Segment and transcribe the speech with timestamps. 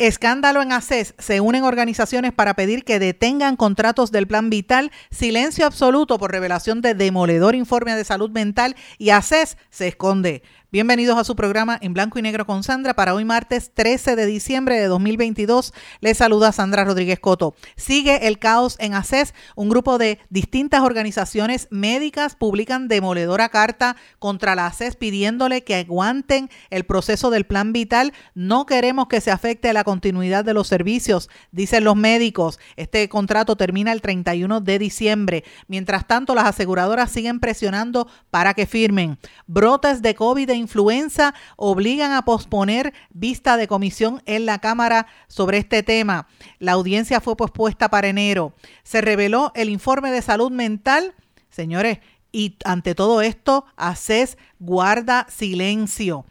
[0.00, 1.14] Escándalo en ACES.
[1.18, 4.90] Se unen organizaciones para pedir que detengan contratos del Plan Vital.
[5.10, 8.76] Silencio absoluto por revelación de demoledor informe de salud mental.
[8.96, 10.42] Y ACES se esconde.
[10.72, 14.24] Bienvenidos a su programa en blanco y negro con Sandra para hoy martes 13 de
[14.24, 15.74] diciembre de 2022.
[15.98, 17.56] Les saluda Sandra Rodríguez Coto.
[17.74, 19.34] Sigue el caos en ACES.
[19.56, 26.48] Un grupo de distintas organizaciones médicas publican demoledora carta contra la ACES pidiéndole que aguanten
[26.70, 28.12] el proceso del plan vital.
[28.36, 32.60] No queremos que se afecte la continuidad de los servicios, dicen los médicos.
[32.76, 35.42] Este contrato termina el 31 de diciembre.
[35.66, 39.18] Mientras tanto, las aseguradoras siguen presionando para que firmen.
[39.48, 45.82] Brotes de COVID influenza obligan a posponer vista de comisión en la Cámara sobre este
[45.82, 46.28] tema.
[46.60, 48.54] La audiencia fue pospuesta para enero.
[48.84, 51.14] Se reveló el informe de salud mental.
[51.50, 51.98] Señores,
[52.32, 56.24] y ante todo esto, ACES guarda silencio.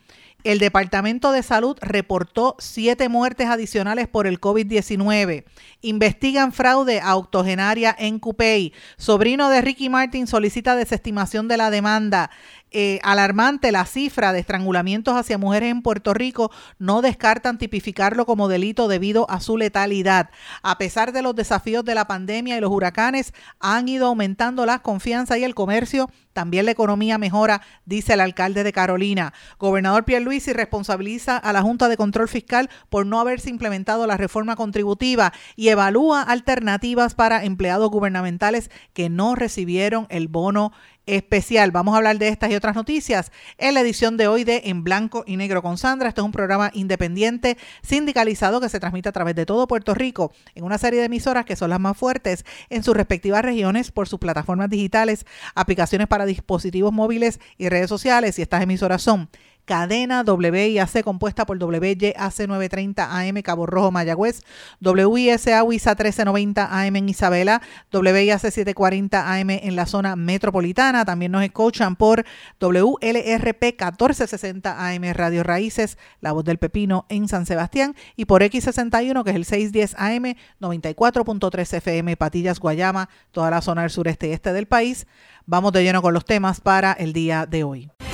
[0.45, 5.43] El Departamento de Salud reportó siete muertes adicionales por el COVID-19.
[5.81, 8.71] Investigan fraude a octogenaria en Cupey.
[8.95, 12.31] Sobrino de Ricky Martin solicita desestimación de la demanda.
[12.71, 18.47] Eh, alarmante la cifra de estrangulamientos hacia mujeres en Puerto Rico, no descartan tipificarlo como
[18.47, 20.29] delito debido a su letalidad.
[20.61, 24.79] A pesar de los desafíos de la pandemia y los huracanes, han ido aumentando la
[24.79, 26.11] confianza y el comercio.
[26.33, 29.33] También la economía mejora, dice el alcalde de Carolina.
[29.57, 34.55] Gobernador Pierluisi responsabiliza a la Junta de Control Fiscal por no haberse implementado la reforma
[34.55, 40.71] contributiva y evalúa alternativas para empleados gubernamentales que no recibieron el bono
[41.09, 41.71] especial.
[41.71, 44.83] Vamos a hablar de estas y otras noticias en la edición de hoy de En
[44.83, 46.09] Blanco y Negro con Sandra.
[46.09, 50.31] Esto es un programa independiente sindicalizado que se transmite a través de todo Puerto Rico
[50.55, 54.07] en una serie de emisoras que son las más fuertes en sus respectivas regiones por
[54.07, 55.25] sus plataformas digitales,
[55.55, 58.37] aplicaciones para dispositivos móviles y redes sociales.
[58.39, 59.29] Y estas emisoras son
[59.69, 64.41] cadena WIAC compuesta por WYAC 930 AM Cabo Rojo Mayagüez,
[64.81, 67.61] WISA WISA 1390 AM en Isabela,
[67.93, 71.05] WIAC 740 AM en la zona metropolitana.
[71.05, 72.25] También nos escuchan por
[72.59, 79.23] WLRP 1460 AM Radio Raíces, La Voz del Pepino en San Sebastián y por X61
[79.23, 84.31] que es el 610 AM 94.3 FM Patillas Guayama, toda la zona del sureste y
[84.31, 85.05] este del país.
[85.45, 87.91] Vamos de lleno con los temas para el día de hoy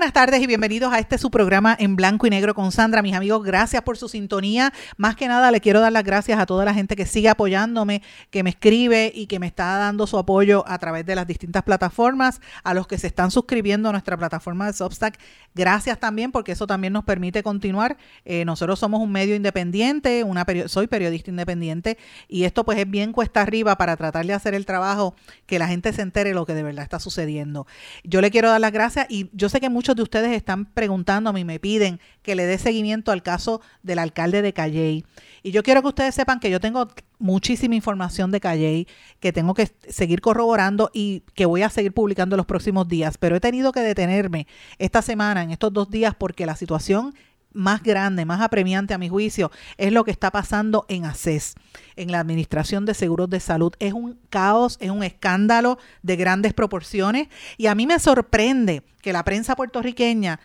[0.00, 3.02] Buenas tardes y bienvenidos a este su programa en blanco y negro con Sandra.
[3.02, 4.72] Mis amigos, gracias por su sintonía.
[4.96, 8.00] Más que nada, le quiero dar las gracias a toda la gente que sigue apoyándome,
[8.30, 11.64] que me escribe y que me está dando su apoyo a través de las distintas
[11.64, 15.18] plataformas, a los que se están suscribiendo a nuestra plataforma de Substack.
[15.54, 17.98] Gracias también porque eso también nos permite continuar.
[18.24, 23.12] Eh, nosotros somos un medio independiente, una soy periodista independiente y esto pues es bien
[23.12, 26.54] cuesta arriba para tratar de hacer el trabajo que la gente se entere lo que
[26.54, 27.66] de verdad está sucediendo.
[28.02, 31.40] Yo le quiero dar las gracias y yo sé que muchos de ustedes están preguntándome
[31.40, 35.04] y me piden que le dé seguimiento al caso del alcalde de Calley.
[35.42, 38.88] Y yo quiero que ustedes sepan que yo tengo muchísima información de Calley
[39.20, 43.18] que tengo que seguir corroborando y que voy a seguir publicando los próximos días.
[43.18, 44.46] Pero he tenido que detenerme
[44.78, 47.14] esta semana, en estos dos días, porque la situación
[47.52, 51.54] más grande, más apremiante a mi juicio, es lo que está pasando en ACES,
[51.96, 53.72] en la Administración de Seguros de Salud.
[53.78, 59.12] Es un caos, es un escándalo de grandes proporciones y a mí me sorprende que
[59.12, 60.40] la prensa puertorriqueña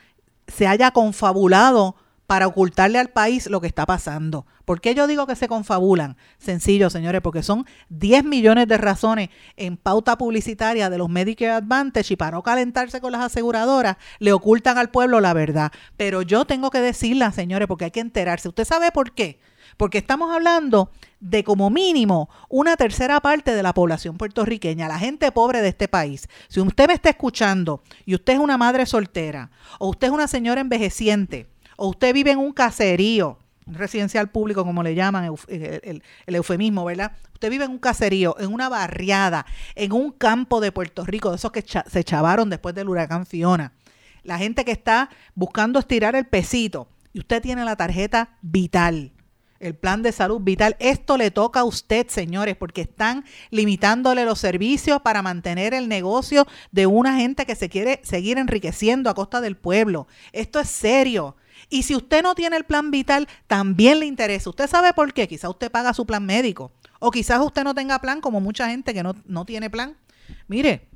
[0.47, 1.95] se haya confabulado
[2.27, 4.45] para ocultarle al país lo que está pasando.
[4.65, 6.17] ¿Por qué yo digo que se confabulan?
[6.37, 12.13] Sencillo, señores, porque son 10 millones de razones en pauta publicitaria de los Medicare Advantage
[12.13, 15.71] y para no calentarse con las aseguradoras, le ocultan al pueblo la verdad.
[15.97, 18.49] Pero yo tengo que decirla, señores, porque hay que enterarse.
[18.49, 19.39] ¿Usted sabe por qué?
[19.77, 25.31] Porque estamos hablando de como mínimo una tercera parte de la población puertorriqueña, la gente
[25.31, 26.27] pobre de este país.
[26.47, 30.27] Si usted me está escuchando y usted es una madre soltera o usted es una
[30.27, 36.85] señora envejeciente, o usted vive en un caserío, residencial público como le llaman, el, eufemismo,
[36.85, 37.13] ¿verdad?
[37.33, 39.45] Usted vive en un caserío, en una barriada,
[39.75, 43.73] en un campo de Puerto Rico, de esos que se chavaron después del huracán Fiona.
[44.23, 49.11] La gente que está buscando estirar el pesito y usted tiene la tarjeta vital
[49.59, 50.75] el plan de salud vital.
[50.79, 56.45] Esto le toca a usted, señores, porque están limitándole los servicios para mantener el negocio
[56.71, 60.07] de una gente que se quiere seguir enriqueciendo a costa del pueblo.
[60.33, 61.35] Esto es serio.
[61.75, 64.49] Y si usted no tiene el plan vital, también le interesa.
[64.49, 65.27] ¿Usted sabe por qué?
[65.27, 66.71] Quizás usted paga su plan médico.
[66.99, 69.97] O quizás usted no tenga plan, como mucha gente que no, no tiene plan.
[70.47, 70.87] Mire,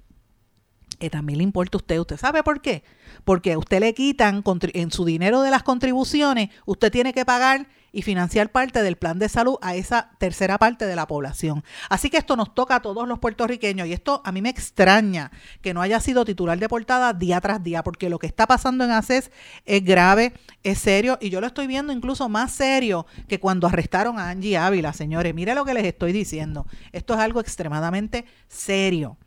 [0.97, 1.99] que también le importa a usted.
[1.99, 2.85] ¿Usted sabe por qué?
[3.25, 4.41] Porque a usted le quitan
[4.71, 9.19] en su dinero de las contribuciones, usted tiene que pagar y financiar parte del plan
[9.19, 11.63] de salud a esa tercera parte de la población.
[11.89, 15.31] Así que esto nos toca a todos los puertorriqueños y esto a mí me extraña
[15.61, 18.83] que no haya sido titular de portada día tras día, porque lo que está pasando
[18.83, 19.31] en ACES
[19.65, 20.33] es grave,
[20.63, 24.57] es serio y yo lo estoy viendo incluso más serio que cuando arrestaron a Angie
[24.57, 25.33] Ávila, señores.
[25.33, 26.65] Mire lo que les estoy diciendo.
[26.91, 29.17] Esto es algo extremadamente serio.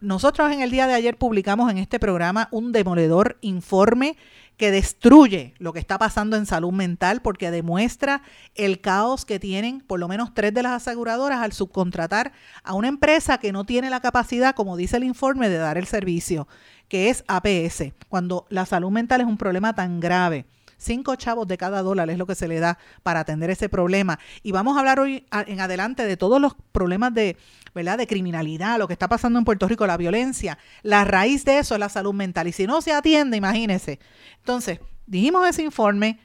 [0.00, 4.16] Nosotros en el día de ayer publicamos en este programa un demoledor informe
[4.60, 8.20] que destruye lo que está pasando en salud mental porque demuestra
[8.54, 12.88] el caos que tienen por lo menos tres de las aseguradoras al subcontratar a una
[12.88, 16.46] empresa que no tiene la capacidad, como dice el informe, de dar el servicio,
[16.88, 20.44] que es APS, cuando la salud mental es un problema tan grave
[20.80, 24.18] Cinco chavos de cada dólar es lo que se le da para atender ese problema.
[24.42, 27.36] Y vamos a hablar hoy en adelante de todos los problemas de,
[27.74, 27.98] ¿verdad?
[27.98, 30.56] de criminalidad, lo que está pasando en Puerto Rico, la violencia.
[30.82, 32.48] La raíz de eso es la salud mental.
[32.48, 34.00] Y si no se atiende, imagínese.
[34.38, 36.18] Entonces, dijimos ese informe.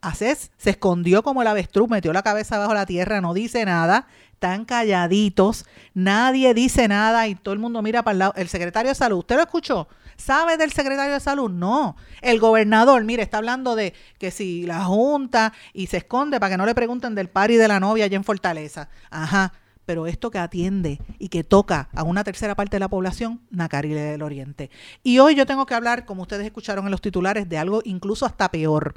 [0.00, 4.06] ACES se escondió como el avestruz, metió la cabeza bajo la tierra, no dice nada,
[4.32, 8.32] están calladitos, nadie dice nada y todo el mundo mira para el lado.
[8.36, 9.88] El secretario de salud, ¿usted lo escuchó?
[10.18, 11.48] ¿Sabe del secretario de salud?
[11.48, 11.96] No.
[12.20, 16.56] El gobernador, mire, está hablando de que si la Junta y se esconde para que
[16.58, 18.88] no le pregunten del par y de la novia allá en Fortaleza.
[19.10, 19.52] Ajá.
[19.86, 24.02] Pero esto que atiende y que toca a una tercera parte de la población, Nacarile
[24.02, 24.70] del Oriente.
[25.02, 28.26] Y hoy yo tengo que hablar, como ustedes escucharon en los titulares, de algo incluso
[28.26, 28.92] hasta peor.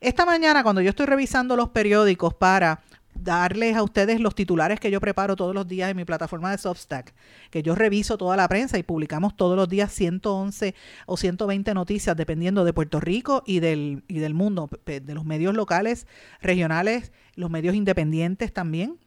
[0.00, 2.82] Esta mañana, cuando yo estoy revisando los periódicos para
[3.24, 6.58] darles a ustedes los titulares que yo preparo todos los días en mi plataforma de
[6.58, 7.14] Substack,
[7.50, 10.74] que yo reviso toda la prensa y publicamos todos los días 111
[11.06, 15.54] o 120 noticias dependiendo de Puerto Rico y del, y del mundo, de los medios
[15.54, 16.06] locales,
[16.40, 18.98] regionales, los medios independientes también.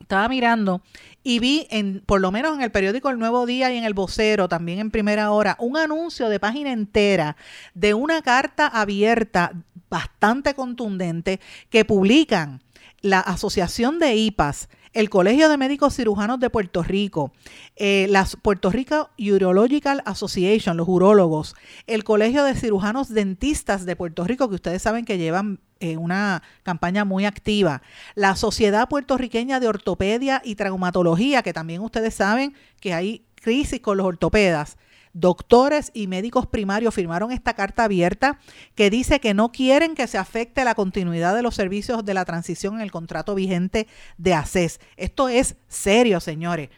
[0.00, 0.82] Estaba mirando
[1.22, 3.94] y vi en, por lo menos en el periódico El Nuevo Día y en el
[3.94, 7.36] Vocero, también en primera hora, un anuncio de página entera
[7.74, 9.52] de una carta abierta
[9.88, 11.40] bastante contundente
[11.70, 12.60] que publican
[13.02, 17.32] la Asociación de IPAS, el Colegio de Médicos Cirujanos de Puerto Rico,
[17.76, 21.54] eh, la Puerto Rico Urological Association, los urólogos,
[21.86, 26.42] el Colegio de Cirujanos Dentistas de Puerto Rico, que ustedes saben que llevan eh, una
[26.62, 27.82] campaña muy activa,
[28.14, 33.96] la Sociedad Puertorriqueña de Ortopedia y Traumatología, que también ustedes saben que hay crisis con
[33.96, 34.76] los ortopedas
[35.12, 38.38] doctores y médicos primarios firmaron esta carta abierta
[38.74, 42.24] que dice que no quieren que se afecte la continuidad de los servicios de la
[42.24, 43.86] transición en el contrato vigente
[44.16, 44.80] de ACES.
[44.96, 46.70] Esto es serio, señores.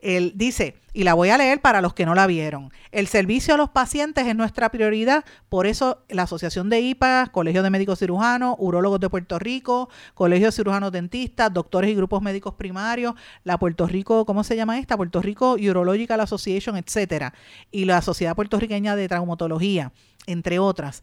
[0.00, 3.54] Él dice, y la voy a leer para los que no la vieron, el servicio
[3.54, 7.98] a los pacientes es nuestra prioridad, por eso la Asociación de IPA, Colegio de Médicos
[7.98, 13.14] Cirujanos, Urólogos de Puerto Rico, Colegio de Cirujanos Dentistas, doctores y grupos médicos primarios,
[13.44, 14.96] la Puerto Rico, ¿cómo se llama esta?
[14.96, 17.34] Puerto Rico Urological Association, etcétera,
[17.70, 19.92] y la Sociedad Puertorriqueña de Traumatología,
[20.26, 21.02] entre otras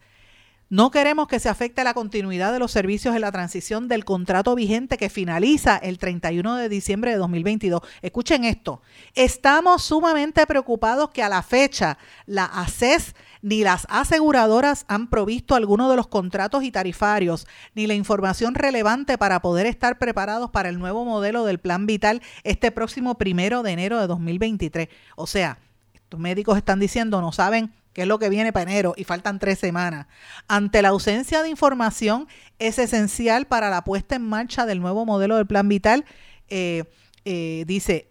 [0.69, 4.55] no queremos que se afecte la continuidad de los servicios en la transición del contrato
[4.55, 7.81] vigente que finaliza el 31 de diciembre de 2022.
[8.01, 8.81] Escuchen esto.
[9.13, 15.87] Estamos sumamente preocupados que a la fecha la ACES ni las aseguradoras han provisto alguno
[15.87, 17.45] de los contratos y tarifarios,
[17.75, 22.23] ni la información relevante para poder estar preparados para el nuevo modelo del plan vital
[22.43, 24.89] este próximo primero de enero de 2023.
[25.15, 25.59] O sea,
[25.93, 29.39] estos médicos están diciendo, no saben que es lo que viene para enero, y faltan
[29.39, 30.07] tres semanas.
[30.49, 32.27] Ante la ausencia de información,
[32.59, 36.03] es esencial para la puesta en marcha del nuevo modelo del Plan Vital.
[36.49, 36.83] Eh,
[37.23, 38.09] eh, dice,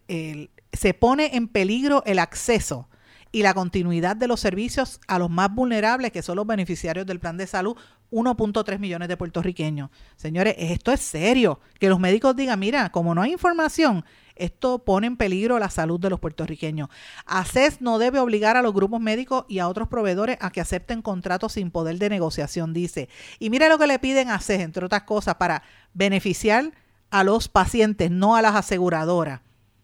[0.73, 2.89] se pone en peligro el acceso
[3.31, 7.21] y la continuidad de los servicios a los más vulnerables, que son los beneficiarios del
[7.21, 7.77] plan de salud,
[8.11, 9.91] 1.3 millones de puertorriqueños.
[10.17, 11.61] Señores, esto es serio.
[11.79, 14.05] Que los médicos digan, mira, como no hay información,
[14.37, 16.89] esto pone en peligro la salud de los puertorriqueños.
[17.27, 21.03] ACES no debe obligar a los grupos médicos y a otros proveedores a que acepten
[21.03, 23.09] contratos sin poder de negociación, dice.
[23.39, 25.63] Y mira lo que le piden a ACES, entre otras cosas, para
[25.93, 26.73] beneficiar
[27.11, 29.41] a los pacientes, no a las aseguradoras,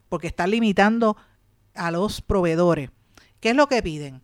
[0.09, 1.17] porque están limitando
[1.75, 2.91] a los proveedores.
[3.41, 4.21] ¿Qué es lo que piden?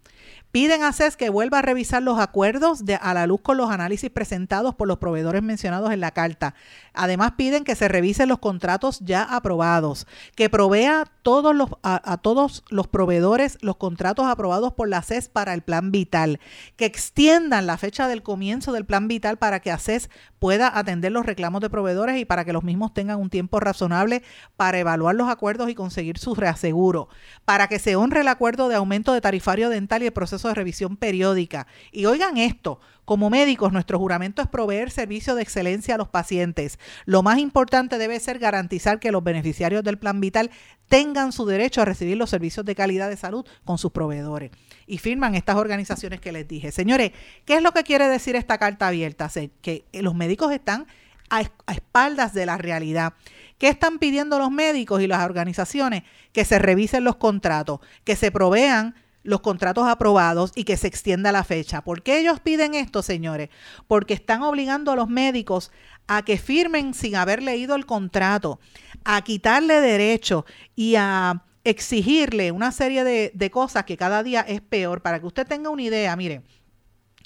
[0.57, 4.11] Piden a CES que vuelva a revisar los acuerdos a la luz con los análisis
[4.11, 6.55] presentados por los proveedores mencionados en la carta.
[6.97, 12.65] Además, piden que se revisen los contratos ya aprobados, que provea todos los, a, todos
[12.69, 16.41] los proveedores los contratos aprobados por la CES para el plan vital,
[16.77, 21.27] que extiendan la fecha del comienzo del plan vital para que ACES pueda atender los
[21.27, 24.23] reclamos de proveedores y para que los mismos tengan un tiempo razonable
[24.57, 27.09] para evaluar los acuerdos y conseguir su reaseguro,
[27.45, 30.55] para que se honre el acuerdo de aumento de tarifario dental y el proceso de
[30.55, 31.67] revisión periódica.
[31.93, 36.79] Y oigan esto, como médicos, nuestro juramento es proveer servicio de excelencia a los pacientes.
[37.05, 40.51] Lo más importante debe ser garantizar que los beneficiarios del plan vital
[40.89, 44.51] tengan su derecho a recibir los servicios de calidad de salud con sus proveedores.
[44.89, 46.73] Y firman estas organizaciones que les dije.
[46.73, 47.13] Señores,
[47.45, 49.31] ¿qué es lo que quiere decir esta carta abierta?
[49.63, 50.89] Que los médicos están
[51.31, 53.15] a, espaldas de la realidad.
[53.59, 56.03] ¿Qué están pidiendo los médicos y las organizaciones?
[56.33, 61.33] Que se revisen los contratos, que se provean los contratos aprobados y que se extienda
[61.33, 61.83] la fecha.
[61.83, 63.51] ¿Por qué ellos piden esto, señores?
[63.87, 65.71] Porque están obligando a los médicos
[66.07, 68.61] a que firmen sin haber leído el contrato,
[69.05, 74.61] a quitarle derecho y a exigirle una serie de, de cosas que cada día es
[74.61, 75.03] peor.
[75.03, 76.43] Para que usted tenga una idea, mire,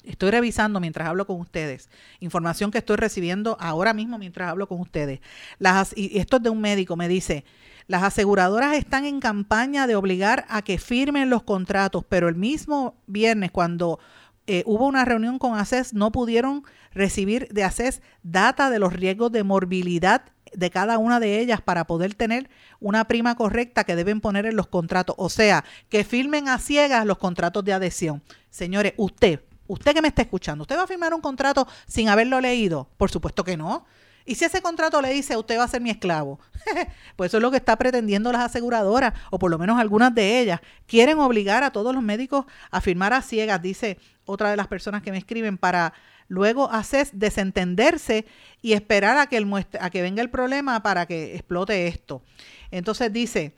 [0.03, 1.89] Estoy revisando mientras hablo con ustedes,
[2.19, 5.19] información que estoy recibiendo ahora mismo mientras hablo con ustedes.
[5.59, 7.45] Las, y esto es de un médico, me dice,
[7.91, 12.95] las aseguradoras están en campaña de obligar a que firmen los contratos, pero el mismo
[13.05, 13.99] viernes cuando
[14.47, 19.33] eh, hubo una reunión con ACES no pudieron recibir de ACES data de los riesgos
[19.33, 24.21] de morbilidad de cada una de ellas para poder tener una prima correcta que deben
[24.21, 25.17] poner en los contratos.
[25.19, 28.23] O sea, que firmen a ciegas los contratos de adhesión.
[28.49, 32.39] Señores, usted, usted que me está escuchando, ¿usted va a firmar un contrato sin haberlo
[32.39, 32.87] leído?
[32.95, 33.85] Por supuesto que no.
[34.25, 36.39] Y si ese contrato le dice, usted va a ser mi esclavo,
[37.15, 40.39] pues eso es lo que está pretendiendo las aseguradoras, o por lo menos algunas de
[40.39, 40.61] ellas.
[40.85, 45.01] Quieren obligar a todos los médicos a firmar a ciegas, dice otra de las personas
[45.01, 45.93] que me escriben, para
[46.27, 48.25] luego hacer desentenderse
[48.61, 52.23] y esperar a que, el a que venga el problema para que explote esto.
[52.71, 53.57] Entonces dice,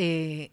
[0.00, 0.52] eh,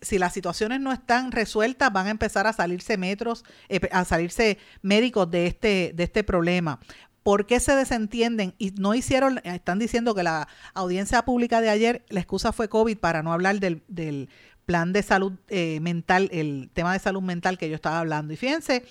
[0.00, 4.58] si las situaciones no están resueltas, van a empezar a salirse metros, eh, a salirse
[4.82, 6.80] médicos de este, de este problema.
[7.22, 8.54] ¿Por qué se desentienden?
[8.58, 12.98] Y no hicieron, están diciendo que la audiencia pública de ayer, la excusa fue COVID
[12.98, 14.28] para no hablar del, del
[14.66, 18.32] plan de salud eh, mental, el tema de salud mental que yo estaba hablando.
[18.32, 18.84] Y fíjense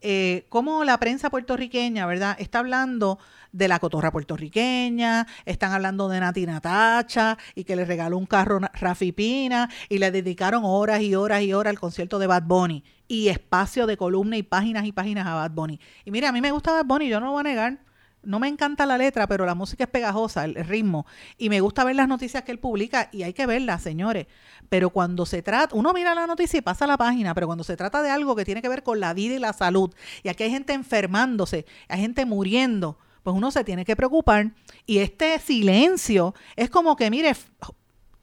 [0.00, 0.46] eh,
[0.84, 2.36] la prensa puertorriqueña, ¿verdad?
[2.38, 3.18] Está hablando
[3.52, 8.60] de la cotorra puertorriqueña, están hablando de Nati Natacha y que le regaló un carro
[8.74, 12.84] Rafi Pina y le dedicaron horas y horas y horas al concierto de Bad Bunny
[13.08, 15.80] y espacio de columna y páginas y páginas a Bad Bunny.
[16.04, 17.89] Y mire, a mí me gusta Bad Bunny, yo no lo voy a negar.
[18.22, 21.06] No me encanta la letra, pero la música es pegajosa, el ritmo.
[21.38, 24.26] Y me gusta ver las noticias que él publica y hay que verlas, señores.
[24.68, 27.76] Pero cuando se trata, uno mira la noticia y pasa la página, pero cuando se
[27.76, 30.42] trata de algo que tiene que ver con la vida y la salud, y aquí
[30.42, 34.52] hay gente enfermándose, hay gente muriendo, pues uno se tiene que preocupar.
[34.84, 37.34] Y este silencio es como que, mire,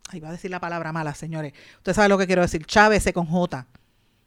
[0.10, 1.54] ahí va a decir la palabra mala, señores.
[1.77, 3.66] Usted sabe lo que quiero decir, Chávez con J.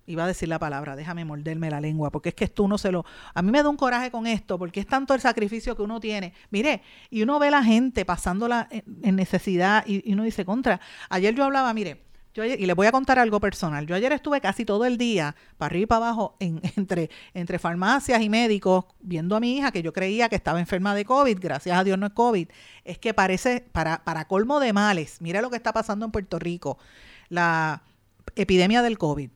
[0.07, 2.91] Iba a decir la palabra, déjame morderme la lengua, porque es que tú no se
[2.91, 3.05] lo...
[3.35, 6.01] A mí me da un coraje con esto, porque es tanto el sacrificio que uno
[6.01, 6.33] tiene.
[6.51, 10.81] Mire, y uno ve la gente pasándola en, necesidad y, uno dice, contra,
[11.11, 12.03] ayer yo hablaba, mire,
[12.33, 13.87] yo y le voy a contar algo personal.
[13.87, 17.59] Yo ayer estuve casi todo el día, para arriba y para abajo, en, entre, entre
[17.59, 21.39] farmacias y médicos, viendo a mi hija que yo creía que estaba enferma de COVID.
[21.41, 22.49] Gracias a Dios no es COVID.
[22.85, 26.39] Es que parece, para, para colmo de males, mira lo que está pasando en Puerto
[26.39, 26.79] Rico.
[27.29, 27.83] La
[28.35, 29.31] epidemia del COVID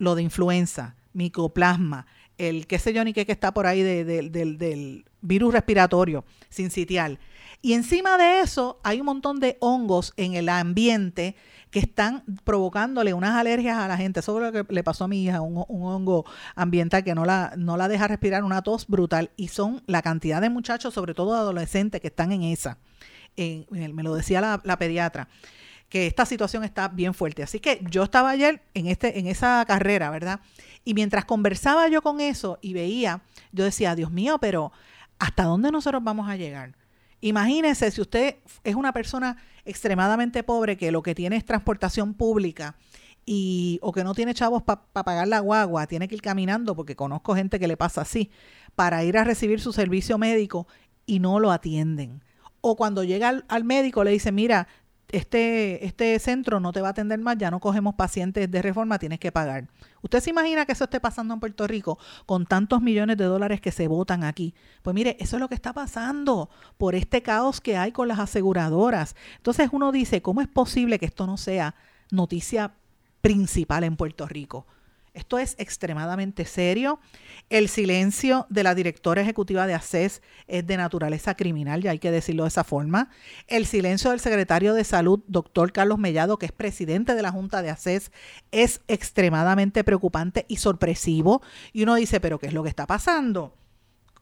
[0.00, 2.06] lo de influenza, micoplasma,
[2.38, 7.18] el qué sé yo ni qué que está por ahí del virus respiratorio sincitial.
[7.60, 11.36] Y encima de eso hay un montón de hongos en el ambiente
[11.70, 14.20] que están provocándole unas alergias a la gente.
[14.20, 17.52] Eso es lo que le pasó a mi hija, un, hongo ambiental que no la,
[17.58, 19.30] no la deja respirar, una tos brutal.
[19.36, 22.78] Y son la cantidad de muchachos, sobre todo adolescentes, que están en esa.
[23.36, 25.28] me lo decía la pediatra
[25.90, 27.42] que esta situación está bien fuerte.
[27.42, 30.40] Así que yo estaba ayer en, este, en esa carrera, ¿verdad?
[30.84, 34.72] Y mientras conversaba yo con eso y veía, yo decía, Dios mío, pero
[35.18, 36.76] ¿hasta dónde nosotros vamos a llegar?
[37.20, 42.76] Imagínese si usted es una persona extremadamente pobre que lo que tiene es transportación pública
[43.26, 46.96] y o que no tiene chavos para pagar la guagua, tiene que ir caminando porque
[46.96, 48.30] conozco gente que le pasa así
[48.74, 50.66] para ir a recibir su servicio médico
[51.04, 52.22] y no lo atienden.
[52.62, 54.68] O cuando llega al, médico le dice, mira,
[55.12, 58.98] este, este centro no te va a atender más, ya no cogemos pacientes de reforma,
[58.98, 59.68] tienes que pagar.
[60.02, 63.60] ¿Usted se imagina que eso esté pasando en Puerto Rico con tantos millones de dólares
[63.60, 64.54] que se votan aquí?
[64.82, 68.18] Pues mire, eso es lo que está pasando por este caos que hay con las
[68.18, 69.16] aseguradoras.
[69.36, 71.74] Entonces uno dice, ¿cómo es posible que esto no sea
[72.10, 72.72] noticia
[73.20, 74.66] principal en Puerto Rico?
[75.12, 77.00] Esto es extremadamente serio.
[77.48, 82.12] El silencio de la directora ejecutiva de ACES es de naturaleza criminal, ya hay que
[82.12, 83.10] decirlo de esa forma.
[83.48, 87.62] El silencio del secretario de Salud, doctor Carlos Mellado, que es presidente de la Junta
[87.62, 88.12] de ACES,
[88.52, 91.42] es extremadamente preocupante y sorpresivo.
[91.72, 93.56] Y uno dice, pero ¿qué es lo que está pasando?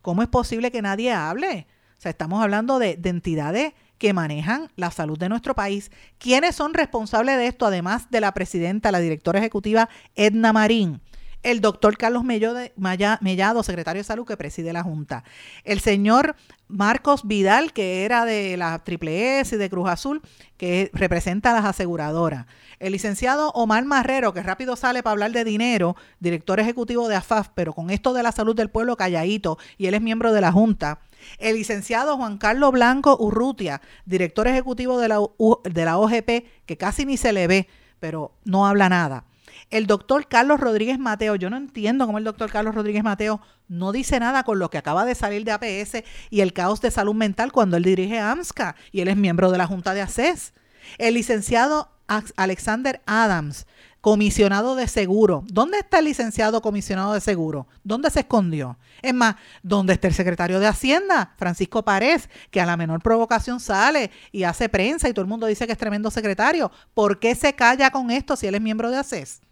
[0.01, 1.67] ¿Cómo es posible que nadie hable?
[1.99, 5.91] O sea, estamos hablando de, de entidades que manejan la salud de nuestro país.
[6.19, 11.01] ¿Quiénes son responsables de esto, además de la presidenta, la directora ejecutiva Edna Marín?
[11.43, 15.25] El doctor Carlos Mellado, secretario de Salud que preside la Junta,
[15.65, 20.21] el señor Marcos Vidal, que era de la Triple S y de Cruz Azul,
[20.57, 22.47] que representa a las aseguradoras,
[22.79, 27.49] el licenciado Omar Marrero, que rápido sale para hablar de dinero, director ejecutivo de AFAF,
[27.55, 30.53] pero con esto de la salud del pueblo calladito, y él es miembro de la
[30.53, 31.01] Junta,
[31.39, 35.21] el licenciado Juan Carlos Blanco Urrutia, director ejecutivo de la,
[35.65, 37.69] de la OGP, que casi ni se le ve,
[38.01, 39.25] pero no habla nada.
[39.71, 43.93] El doctor Carlos Rodríguez Mateo, yo no entiendo cómo el doctor Carlos Rodríguez Mateo no
[43.93, 47.15] dice nada con lo que acaba de salir de APS y el caos de salud
[47.15, 50.55] mental cuando él dirige AMSCA y él es miembro de la Junta de ACES.
[50.97, 51.91] El licenciado
[52.37, 53.67] Alexander Adams,
[54.01, 55.45] comisionado de seguro.
[55.49, 57.67] ¿Dónde está el licenciado comisionado de seguro?
[57.85, 58.79] ¿Dónde se escondió?
[59.03, 63.61] Es más, ¿dónde está el secretario de Hacienda, Francisco Párez, que a la menor provocación
[63.61, 66.73] sale y hace prensa y todo el mundo dice que es tremendo secretario?
[66.95, 69.43] ¿Por qué se calla con esto si él es miembro de ACES?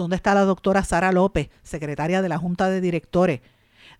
[0.00, 3.42] ¿Dónde está la doctora Sara López, secretaria de la Junta de Directores?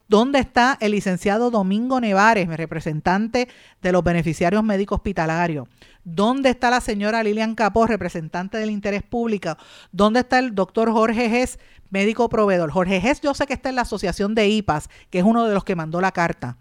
[0.09, 3.49] ¿Dónde está el licenciado Domingo Nevares, representante
[3.83, 5.69] de los beneficiarios médicos hospitalarios?
[6.03, 9.59] ¿Dónde está la señora Lilian Capó, representante del interés público?
[9.93, 11.59] ¿Dónde está el doctor Jorge Gess,
[11.91, 12.71] médico proveedor?
[12.71, 15.53] Jorge Gess yo sé que está en la asociación de IPAS, que es uno de
[15.53, 16.57] los que mandó la carta.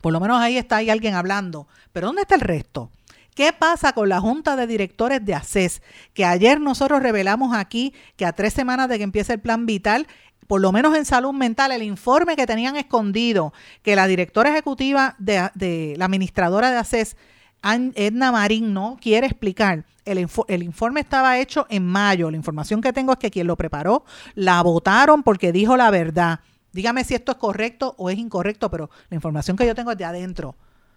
[0.00, 1.68] Por lo menos ahí está ahí alguien hablando.
[1.92, 2.90] Pero ¿dónde está el resto?
[3.34, 5.80] ¿Qué pasa con la Junta de Directores de ACES?
[6.12, 10.06] Que ayer nosotros revelamos aquí que a tres semanas de que empiece el plan vital,
[10.46, 15.16] por lo menos en salud mental, el informe que tenían escondido, que la directora ejecutiva
[15.18, 17.16] de, la administradora de ACES,
[17.62, 19.86] Edna Marín, no quiere explicar.
[20.04, 22.30] El, el, informe estaba hecho en mayo.
[22.30, 26.40] La información que tengo es que quien lo preparó la votaron porque dijo la verdad.
[26.72, 29.98] Dígame si esto es correcto o es incorrecto, pero la información que yo tengo es
[29.98, 30.54] de adentro,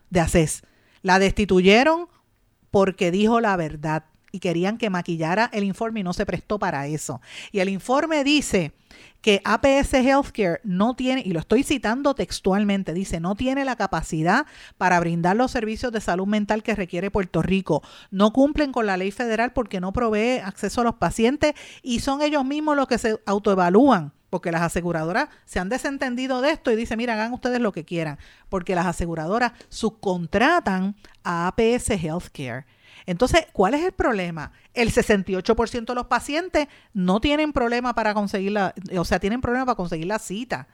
[0.09, 0.63] de ACES.
[1.01, 2.07] La destituyeron
[2.75, 4.03] porque dijo la verdad
[4.33, 7.21] y querían que maquillara el informe y no se prestó para eso.
[7.53, 8.73] Y el informe dice
[9.21, 14.45] que APS Healthcare no tiene, y lo estoy citando textualmente, dice, no tiene la capacidad
[14.77, 17.81] para brindar los servicios de salud mental que requiere Puerto Rico.
[18.11, 22.21] No cumplen con la ley federal porque no provee acceso a los pacientes y son
[22.21, 26.75] ellos mismos los que se autoevalúan porque las aseguradoras se han desentendido de esto y
[26.75, 28.17] dicen, mira, hagan ustedes lo que quieran,
[28.49, 32.65] porque las aseguradoras subcontratan a APS Healthcare.
[33.05, 34.51] Entonces, ¿cuál es el problema?
[34.73, 39.65] El 68% de los pacientes no tienen problema para conseguir la, o sea, tienen problema
[39.65, 40.67] para conseguir la cita.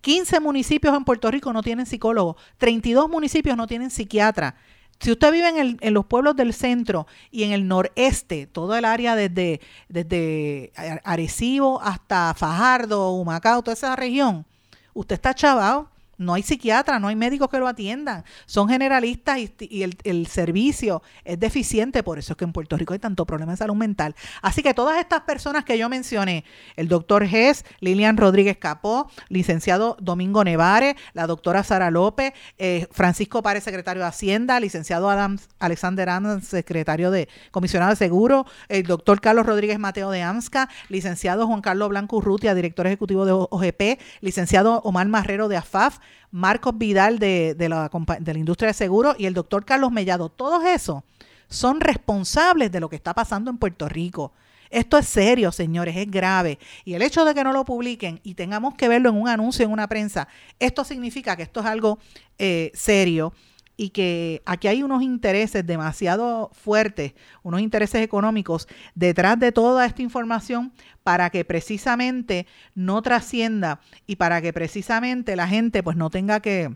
[0.00, 4.54] 15 municipios en Puerto Rico no tienen psicólogo, 32 municipios no tienen psiquiatra.
[5.00, 8.84] Si usted vive en, en, los pueblos del centro y en el noreste, todo el
[8.84, 10.72] área desde, desde
[11.04, 14.46] Arecibo hasta Fajardo, Humacao, toda esa región,
[14.94, 18.24] usted está chavado no hay psiquiatra, no hay médicos que lo atiendan.
[18.46, 22.02] Son generalistas y, el, servicio es deficiente.
[22.02, 24.14] Por eso es que en Puerto Rico hay tanto problema de salud mental.
[24.42, 26.44] Así que todas estas personas que yo mencioné,
[26.76, 33.42] el doctor Gess, Lilian Rodríguez Capó, licenciado Domingo Nevares, la doctora Sara López, eh, Francisco
[33.42, 39.20] Párez, secretario de Hacienda, licenciado Adams, Alexander Adams, secretario de comisionado de seguro, el doctor
[39.20, 44.80] Carlos Rodríguez Mateo de AMSCA, licenciado Juan Carlos Blanco Urrutia, director ejecutivo de OGP, licenciado
[44.84, 45.98] Omar Marrero de AFAF,
[46.30, 47.90] Marcos Vidal de, la,
[48.20, 51.02] de la industria de seguros y el doctor Carlos Mellado, todos esos
[51.48, 54.32] son responsables de lo que está pasando en Puerto Rico.
[54.70, 56.58] Esto es serio, señores, es grave.
[56.84, 59.64] Y el hecho de que no lo publiquen y tengamos que verlo en un anuncio
[59.64, 60.26] en una prensa,
[60.58, 61.98] esto significa que esto es algo
[62.38, 63.32] eh, serio
[63.76, 70.02] y que aquí hay unos intereses demasiado fuertes, unos intereses económicos detrás de toda esta
[70.02, 76.40] información para que precisamente no trascienda y para que precisamente la gente pues no tenga
[76.40, 76.74] que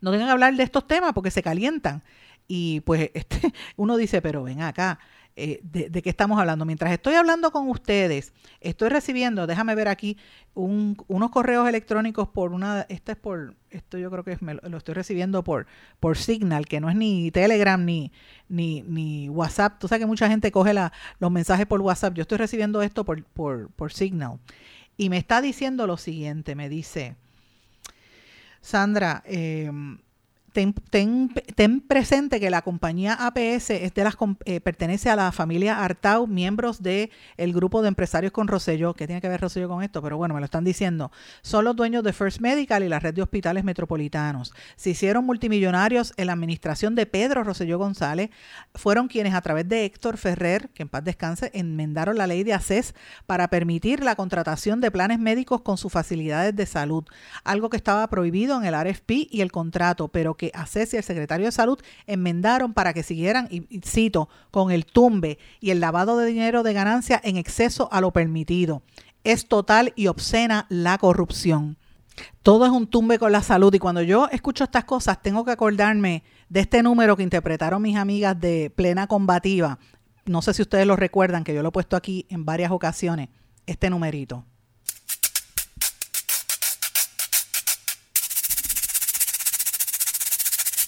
[0.00, 2.02] no tenga que hablar de estos temas porque se calientan.
[2.46, 4.98] Y pues este, uno dice, pero ven acá,
[5.38, 6.64] eh, de, qué estamos hablando.
[6.64, 10.18] Mientras estoy hablando con ustedes, estoy recibiendo, déjame ver aquí,
[10.54, 14.94] unos correos electrónicos por una, este es por, esto yo creo que es, lo estoy
[14.94, 15.68] recibiendo por,
[16.00, 18.10] por Signal, que no es ni Telegram ni,
[18.48, 19.78] ni, ni WhatsApp.
[19.78, 22.14] Tú sabes que mucha gente coge la, los mensajes por WhatsApp.
[22.14, 24.40] Yo estoy recibiendo esto por, por, por Signal.
[24.96, 27.14] Y me está diciendo lo siguiente, me dice,
[28.60, 29.70] Sandra, eh,
[30.90, 37.52] ten, presente que la compañía APS eh, pertenece a la familia Artau, miembros del el
[37.52, 38.94] grupo de empresarios con Rosselló.
[38.94, 40.02] ¿Qué tiene que ver Rosselló con esto?
[40.02, 41.12] Pero bueno, me lo están diciendo.
[41.42, 44.52] Son los dueños de First Medical y la red de hospitales metropolitanos.
[44.76, 48.30] Se hicieron multimillonarios en la administración de Pedro Rosselló González.
[48.74, 52.54] Fueron quienes a través de Héctor Ferrer, que en paz descanse, enmendaron la ley de
[52.54, 52.94] ACES
[53.26, 57.04] para permitir la contratación de planes médicos con sus facilidades de salud,
[57.44, 61.02] algo que estaba prohibido en el RFP y el contrato, pero que ACES y el
[61.02, 66.16] secretario de Salud enmendaron para que siguieran, y, cito, con el tumbe y el lavado
[66.18, 68.82] de dinero de ganancia en exceso a lo permitido.
[69.24, 71.76] Es total y obscena la corrupción.
[72.42, 75.52] Todo es un tumbe con la salud y cuando yo escucho estas cosas tengo que
[75.52, 79.78] acordarme de este número que interpretaron mis amigas de Plena Combativa.
[80.24, 83.28] No sé si ustedes lo recuerdan, que yo lo he puesto aquí en varias ocasiones,
[83.66, 84.44] este numerito.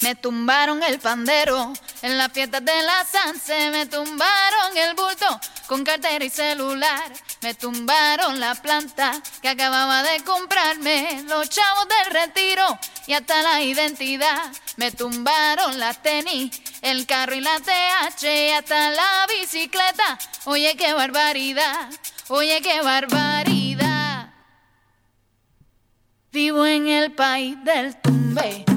[0.00, 5.26] Me tumbaron el pandero en la fiesta de la Sanse, me tumbaron el bulto
[5.66, 12.14] con cartera y celular, me tumbaron la planta que acababa de comprarme, los chavos del
[12.14, 18.50] retiro y hasta la identidad, me tumbaron la tenis, el carro y la TH y
[18.52, 20.18] hasta la bicicleta.
[20.46, 21.90] Oye, qué barbaridad,
[22.28, 24.30] oye, qué barbaridad.
[26.32, 28.69] Vivo en el país del tumbe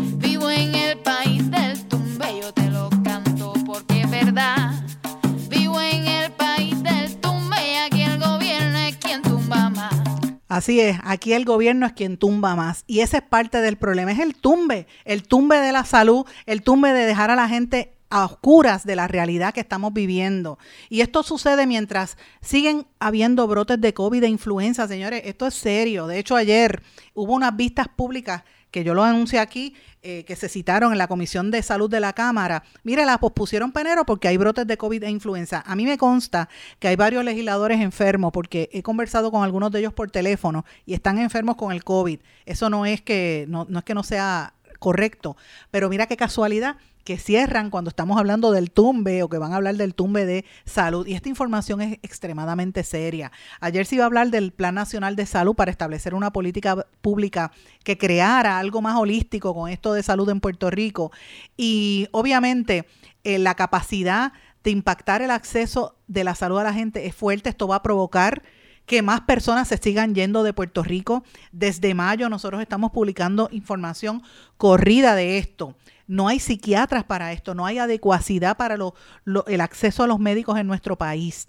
[10.64, 12.86] Así es, aquí el gobierno es quien tumba más.
[12.88, 16.62] Y ese es parte del problema, es el tumbe, el tumbe de la salud, el
[16.62, 20.58] tumbe de dejar a la gente a oscuras de la realidad que estamos viviendo.
[20.88, 25.24] Y esto sucede mientras siguen habiendo brotes de COVID e influenza, señores.
[25.26, 26.08] Esto es serio.
[26.08, 26.82] De hecho, ayer
[27.14, 31.08] hubo unas vistas públicas que yo lo anuncié aquí, eh, que se citaron en la
[31.08, 35.04] Comisión de Salud de la Cámara, mire, la pospusieron penero porque hay brotes de COVID
[35.04, 35.64] e influenza.
[35.66, 39.80] A mí me consta que hay varios legisladores enfermos porque he conversado con algunos de
[39.80, 42.20] ellos por teléfono y están enfermos con el COVID.
[42.48, 45.38] Eso no es que no, no es que no sea correcto,
[45.70, 49.58] pero mira qué casualidad que cierran cuando estamos hablando del tumbe o que van a
[49.58, 51.06] hablar del tumbe de salud.
[51.06, 53.32] Y esta información es extremadamente seria.
[53.60, 57.52] Ayer se iba a hablar del Plan Nacional de Salud para establecer una política pública
[57.84, 61.12] que creara algo más holístico con esto de salud en Puerto Rico.
[61.58, 62.88] Y obviamente
[63.24, 67.50] eh, la capacidad de impactar el acceso de la salud a la gente es fuerte.
[67.50, 68.44] Esto va a provocar
[68.86, 71.24] que más personas se sigan yendo de Puerto Rico.
[71.52, 74.24] Desde mayo nosotros estamos publicando información
[74.58, 75.76] corrida de esto
[76.08, 80.68] no hay psiquiatras para esto, no hay adecuacidad para el acceso a los médicos en
[80.68, 81.48] nuestro país.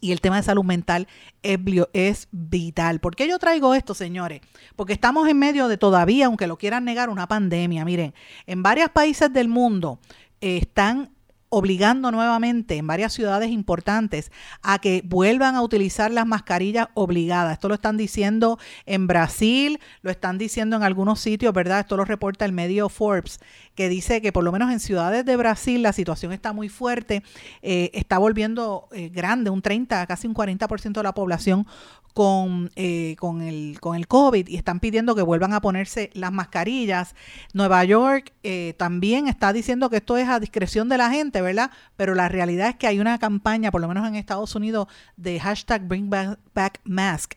[0.00, 1.08] Y el tema de salud mental
[1.42, 1.58] es,
[1.92, 3.00] es, vital.
[3.00, 4.40] ¿Por qué yo traigo esto, señores?
[4.74, 7.84] Porque estamos en medio de todavía, aunque lo quieran negar, una pandemia.
[7.84, 8.14] Miren,
[8.46, 10.00] en varios países del mundo
[10.40, 11.10] están
[11.50, 14.30] obligando nuevamente en varias ciudades importantes
[14.62, 17.54] a que vuelvan a utilizar las mascarillas obligadas.
[17.54, 21.80] Esto lo están diciendo en Brasil, lo están diciendo en algunos sitios, ¿verdad?
[21.80, 23.40] Esto lo reporta el medio Forbes,
[23.74, 27.24] que dice que por lo menos en ciudades de Brasil la situación está muy fuerte,
[27.62, 31.66] eh, está volviendo eh, grande, un 30, casi un 40% de la población
[32.14, 36.32] con, eh, con, el, con el COVID y están pidiendo que vuelvan a ponerse las
[36.32, 37.14] mascarillas.
[37.52, 41.70] Nueva York eh, también está diciendo que esto es a discreción de la gente, ¿verdad?
[41.96, 45.40] Pero la realidad es que hay una campaña, por lo menos en Estados Unidos, de
[45.40, 47.34] hashtag Bring Back, Mask,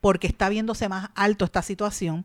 [0.00, 2.24] porque está viéndose más alto esta situación.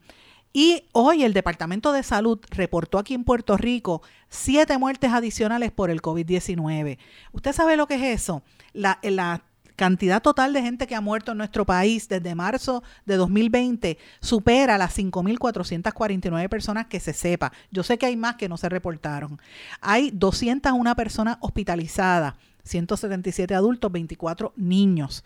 [0.53, 5.89] Y hoy el Departamento de Salud reportó aquí en Puerto Rico siete muertes adicionales por
[5.89, 6.97] el COVID-19.
[7.31, 8.43] ¿Usted sabe lo que es eso?
[8.73, 9.43] La, la
[9.81, 14.77] cantidad total de gente que ha muerto en nuestro país desde marzo de 2020 supera
[14.77, 17.51] las 5.449 personas que se sepa.
[17.71, 19.41] Yo sé que hay más que no se reportaron.
[19.81, 25.23] Hay 201 personas hospitalizadas, 177 adultos, 24 niños.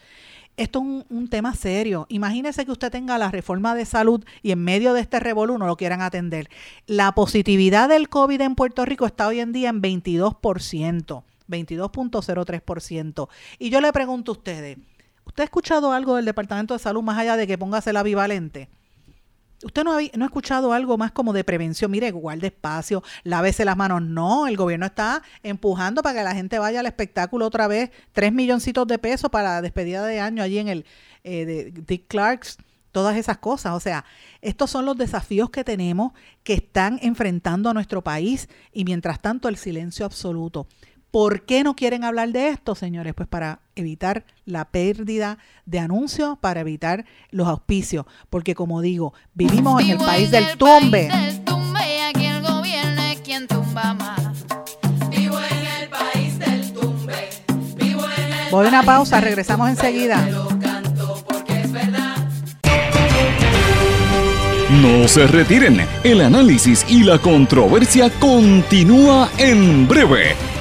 [0.56, 2.06] Esto es un, tema serio.
[2.08, 5.68] Imagínese que usted tenga la reforma de salud y en medio de este revolú no
[5.68, 6.50] lo quieran atender.
[6.88, 11.24] La positividad del COVID en Puerto Rico está hoy en día en 22%.
[11.48, 13.30] 22.03%.
[13.60, 14.78] Y yo le pregunto a ustedes,
[15.26, 18.70] ¿usted ha escuchado algo del Departamento de Salud más allá de que póngase la bivalente?
[19.64, 21.90] ¿Usted no ha, no ha escuchado algo más como de prevención?
[21.90, 24.02] Mire, guarde espacio, lávese las manos.
[24.02, 27.90] No, el gobierno está empujando para que la gente vaya al espectáculo otra vez.
[28.12, 30.86] Tres milloncitos de pesos para despedida de año allí en el
[31.24, 32.58] eh, de Dick Clark's
[32.96, 33.74] todas esas cosas.
[33.74, 34.06] O sea,
[34.42, 39.50] estos son los desafíos que tenemos que están enfrentando a nuestro país y mientras tanto
[39.50, 40.66] el silencio absoluto.
[41.16, 43.14] ¿Por qué no quieren hablar de esto, señores?
[43.14, 49.82] Pues para evitar la pérdida de anuncios, para evitar los auspicios, porque como digo, vivimos
[49.82, 51.10] en el país del tumbe.
[51.10, 53.02] aquí el gobierno
[53.48, 54.46] tumba más.
[55.10, 57.30] Vivo en el país del tumbe.
[57.78, 60.28] Vivo en el Voy a una pausa, regresamos enseguida.
[64.82, 70.36] No se retiren, el análisis y la controversia continúa en breve,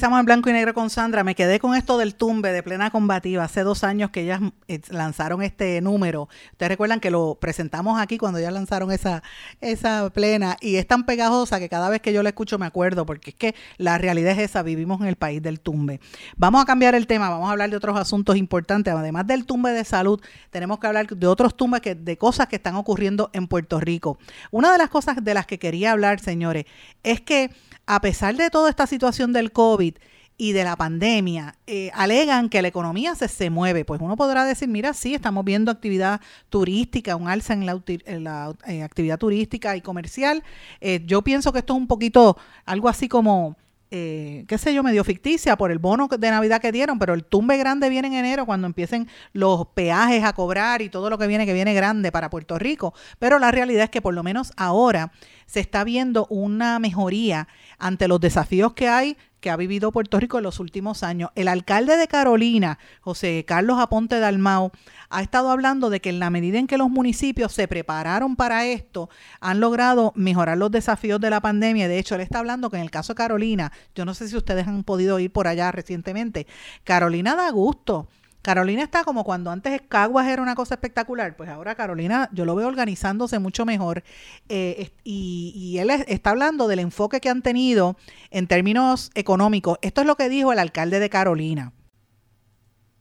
[0.00, 1.24] Regresamos en blanco y negro con Sandra.
[1.24, 3.44] Me quedé con esto del tumbe de plena combativa.
[3.44, 6.30] Hace dos años que ellas eh, lanzaron este número.
[6.52, 9.22] Ustedes recuerdan que lo presentamos aquí cuando ellas lanzaron esa,
[9.60, 13.04] esa plena y es tan pegajosa que cada vez que yo la escucho me acuerdo
[13.04, 14.62] porque es que la realidad es esa.
[14.62, 16.00] Vivimos en el país del tumbe.
[16.38, 17.28] Vamos a cambiar el tema.
[17.28, 18.94] Vamos a hablar de otros asuntos importantes.
[18.94, 22.56] Además del tumbe de salud, tenemos que hablar de otros tumbes que, de cosas que
[22.56, 24.18] están ocurriendo en Puerto Rico.
[24.50, 26.64] Una de las cosas de las que quería hablar, señores,
[27.02, 27.50] es que
[27.90, 29.96] a pesar de toda esta situación del COVID
[30.36, 33.84] y de la pandemia, eh, alegan que la economía se, se mueve.
[33.84, 38.84] Pues uno podrá decir, mira, sí, estamos viendo actividad turística, un alza en la, eh,
[38.84, 40.44] actividad turística y comercial.
[40.80, 43.56] Eh, yo pienso que esto es un poquito algo así como...
[43.90, 47.56] qué sé yo, medio ficticia por el bono de Navidad que dieron, pero el tumbe
[47.56, 51.44] grande viene en enero cuando empiecen los peajes a cobrar y todo lo que viene,
[51.44, 52.94] que viene grande para Puerto Rico.
[53.18, 55.10] Pero la realidad es que por lo menos ahora
[55.50, 60.38] se está viendo una mejoría ante los desafíos que hay que ha vivido Puerto Rico
[60.38, 61.30] en los últimos años.
[61.34, 64.70] El alcalde de Carolina, José Carlos Aponte Dalmau,
[65.08, 68.64] ha estado hablando de que en la medida en que los municipios se prepararon para
[68.66, 69.10] esto,
[69.40, 71.88] han logrado mejorar los desafíos de la pandemia.
[71.88, 74.36] De hecho, él está hablando que en el caso de Carolina, yo no sé si
[74.36, 76.46] ustedes han podido ir por allá recientemente,
[76.84, 78.06] Carolina da gusto
[78.42, 82.54] Carolina está como cuando antes Caguas era una cosa espectacular, pues ahora Carolina yo lo
[82.54, 84.02] veo organizándose mucho mejor
[84.48, 87.96] eh, y, él está hablando del enfoque que han tenido
[88.30, 89.78] en términos económicos.
[89.82, 91.72] Esto es lo que dijo el alcalde de Carolina.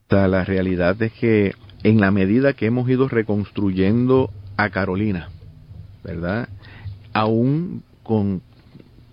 [0.10, 5.30] La realidad es que en la medida que hemos ido reconstruyendo a Carolina,
[6.04, 6.50] ¿verdad?
[7.14, 8.42] Aún con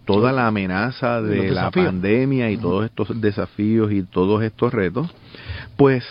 [0.07, 5.13] toda la amenaza de la pandemia y todos estos desafíos y todos estos retos,
[5.77, 6.05] pues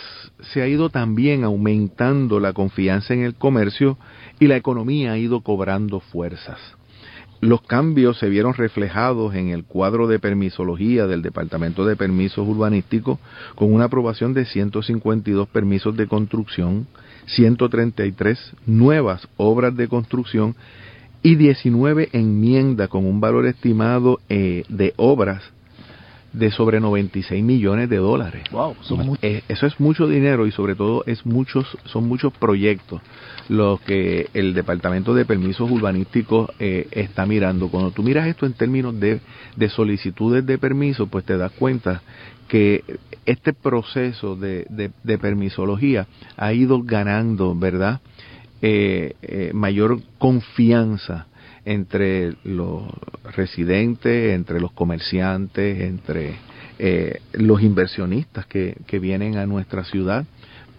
[0.52, 3.98] se ha ido también aumentando la confianza en el comercio
[4.38, 6.58] y la economía ha ido cobrando fuerzas.
[7.40, 13.18] Los cambios se vieron reflejados en el cuadro de permisología del Departamento de Permisos Urbanísticos
[13.54, 16.86] con una aprobación de 152 permisos de construcción,
[17.26, 20.56] 133 nuevas obras de construcción
[21.22, 25.42] y 19 enmiendas con un valor estimado eh, de obras
[26.36, 28.44] de sobre 96 millones de dólares.
[28.50, 28.76] Wow,
[29.22, 33.00] eh, eso es mucho dinero y sobre todo es muchos son muchos proyectos
[33.48, 37.68] los que el Departamento de Permisos Urbanísticos eh, está mirando.
[37.68, 39.20] Cuando tú miras esto en términos de,
[39.56, 42.02] de solicitudes de permiso, pues te das cuenta
[42.48, 42.84] que
[43.24, 48.00] este proceso de, de, permisología ha ido ganando, ¿verdad?
[48.60, 51.26] Eh, mayor confianza
[51.66, 52.84] entre los
[53.34, 56.36] residentes, entre los comerciantes, entre
[56.78, 60.24] eh, los inversionistas que, que, vienen a nuestra ciudad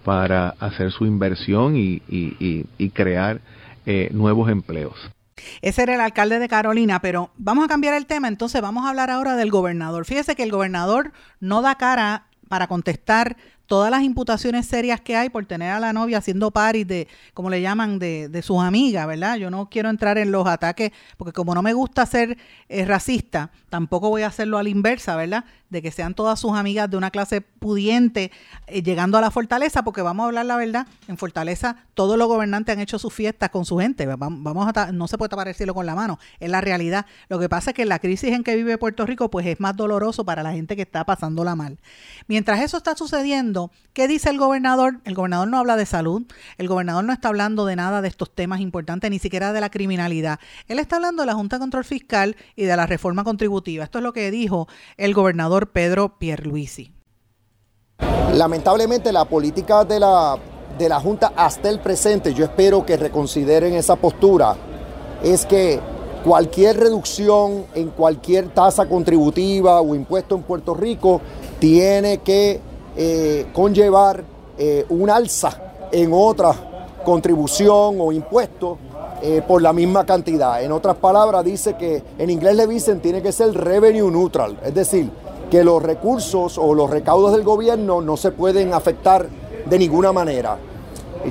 [0.03, 3.41] para hacer su inversión y, y, crear
[3.85, 4.95] eh, nuevos empleos.
[5.61, 8.89] Ese era el alcalde de Carolina, pero vamos a cambiar el tema, entonces vamos a
[8.89, 10.05] hablar ahora del gobernador.
[10.05, 13.35] Fíjese que el gobernador no da cara para contestar
[13.67, 17.49] todas las imputaciones serias que hay por tener a la novia haciendo paris de, como
[17.49, 19.37] le llaman, de, de, sus amigas, ¿verdad?
[19.37, 22.37] Yo no quiero entrar en los ataques, porque como no me gusta ser
[22.69, 25.45] eh, racista, tampoco voy a hacerlo a la inversa, ¿verdad?
[25.69, 28.31] De que sean todas sus amigas de una clase pudiente
[28.67, 32.27] eh, llegando a la fortaleza, porque vamos a hablar la verdad, en Fortaleza todos los
[32.27, 35.73] gobernantes han hecho sus fiestas con su gente, vamos a no se puede tapar el
[35.73, 37.05] con la mano, es la realidad.
[37.27, 39.75] Lo que pasa es que la crisis en que vive Puerto Rico, pues es más
[39.75, 41.79] doloroso para la gente que está pasándola mal.
[42.27, 43.56] Mientras eso está sucediendo,
[43.93, 44.99] ¿qué dice el gobernador?
[45.05, 46.23] El gobernador no habla de salud,
[46.57, 49.69] el gobernador no está hablando de nada de estos temas importantes, ni siquiera de la
[49.69, 50.39] criminalidad.
[50.67, 53.83] Él está hablando de la Junta de Control Fiscal y de la reforma contributiva.
[53.83, 54.67] Esto es lo que dijo
[54.97, 56.91] el gobernador Pedro Pierluisi.
[58.33, 60.37] Lamentablemente la política de la,
[60.77, 64.55] de la Junta hasta el presente, yo espero que reconsideren esa postura,
[65.23, 65.79] es que
[66.23, 71.21] cualquier reducción en cualquier tasa contributiva o impuesto en Puerto Rico
[71.59, 72.59] tiene que
[72.99, 74.23] eh, conllevar
[74.57, 75.55] eh, un alza
[75.91, 76.51] en otra
[77.05, 78.79] contribución o impuesto
[79.21, 80.63] eh, por la misma cantidad.
[80.63, 84.73] En otras palabras, dice que en inglés le dicen tiene que ser revenue neutral, es
[84.73, 85.11] decir,
[85.51, 89.27] que los recursos o los recaudos del gobierno no se pueden afectar
[89.69, 90.57] de ninguna manera.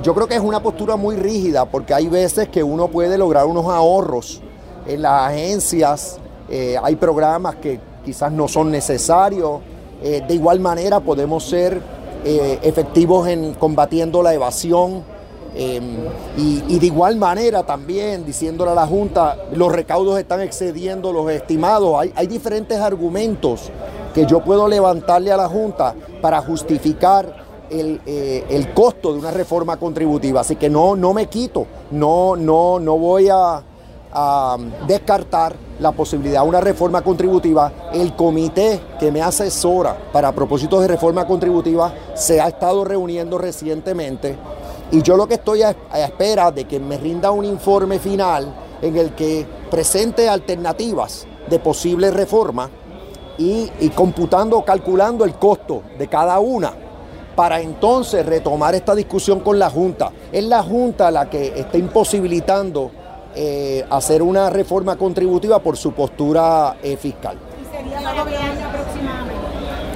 [0.01, 3.45] Yo creo que es una postura muy rígida porque hay veces que uno puede lograr
[3.45, 4.41] unos ahorros
[4.85, 6.17] en las agencias,
[6.49, 9.59] hay programas que quizás no son necesarios,
[10.03, 11.81] eh, de igual manera podemos ser
[12.25, 15.03] eh, efectivos en combatiendo la evasión
[16.37, 21.99] y, de igual manera también diciéndole a la Junta los recaudos están excediendo los estimados.
[21.99, 23.71] Hay, hay diferentes argumentos
[24.13, 29.77] que yo puedo levantarle a la Junta para justificar eh, el, costo de una reforma
[29.77, 30.41] contributiva.
[30.41, 33.61] Así que no, no me quito, no, no, no voy a,
[34.87, 37.71] descartar la posibilidad de una reforma contributiva.
[37.93, 44.37] El comité que me asesora para propósitos de reforma contributiva se ha estado reuniendo recientemente
[44.91, 48.95] y yo lo que estoy a, espera de que me rinda un informe final en
[48.95, 52.69] el que presente alternativas de posible reforma
[53.37, 56.73] y computando, calculando el costo de cada una
[57.35, 60.11] para entonces retomar esta discusión con la Junta.
[60.31, 62.89] Es la Junta la que está imposibilitando
[63.39, 67.37] eh, hacer una reforma contributiva por su postura eh, fiscal.
[67.61, 69.35] ¿Y sería para qué año aproximadamente?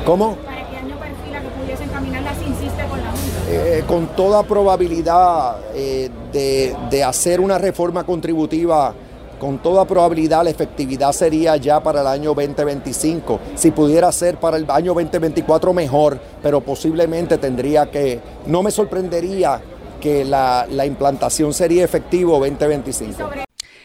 [0.06, 0.36] ¿Cómo?
[0.36, 3.50] ¿Para qué año perfila que pudiesen caminarla si insiste con la Junta?
[3.50, 8.94] Eh, con toda probabilidad de, de hacer una reforma contributiva
[9.40, 13.40] con toda probabilidad la efectividad sería ya para el año 2025.
[13.56, 19.60] Si pudiera ser para el año 2024 mejor, pero posiblemente tendría que, no me sorprendería
[20.02, 23.30] que la, implantación sería efectivo 2025.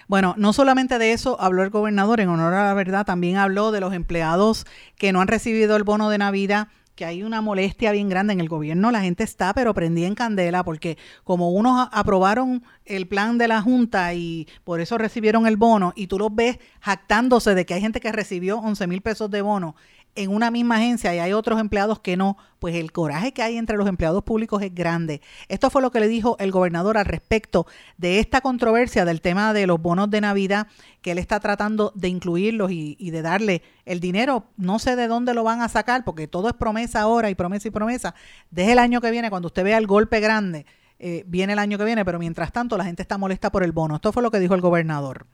[0.08, 3.70] Bueno, no solamente de eso habló el gobernador, en honor a la verdad, también habló
[3.70, 4.64] de los empleados
[4.96, 8.40] que no han recibido el bono de Navidad que hay una molestia bien grande en
[8.40, 13.36] el gobierno, la gente está pero prendía en candela porque como unos aprobaron el plan
[13.36, 17.66] de la Junta y por eso recibieron el bono y tú los ves jactándose de
[17.66, 19.76] que hay gente que recibió 11 mil pesos de bono
[20.16, 23.56] en una misma agencia y hay otros empleados que no, pues el coraje que hay
[23.56, 25.20] entre los empleados públicos es grande.
[25.48, 27.66] Esto fue lo que le dijo el gobernador al respecto
[27.98, 30.66] de esta controversia del tema de los bonos de Navidad,
[31.02, 34.46] que él está tratando de incluirlos y, de darle el dinero.
[34.56, 37.68] No sé de dónde lo van a sacar, porque todo es promesa ahora y promesa
[37.68, 38.14] y promesa.
[38.50, 40.66] Desde el año que viene, cuando usted vea el golpe grande,
[40.98, 43.72] eh, viene el año que viene, pero mientras tanto la gente está molesta por el
[43.72, 43.96] bono.
[43.96, 45.26] Esto fue lo que dijo el gobernador.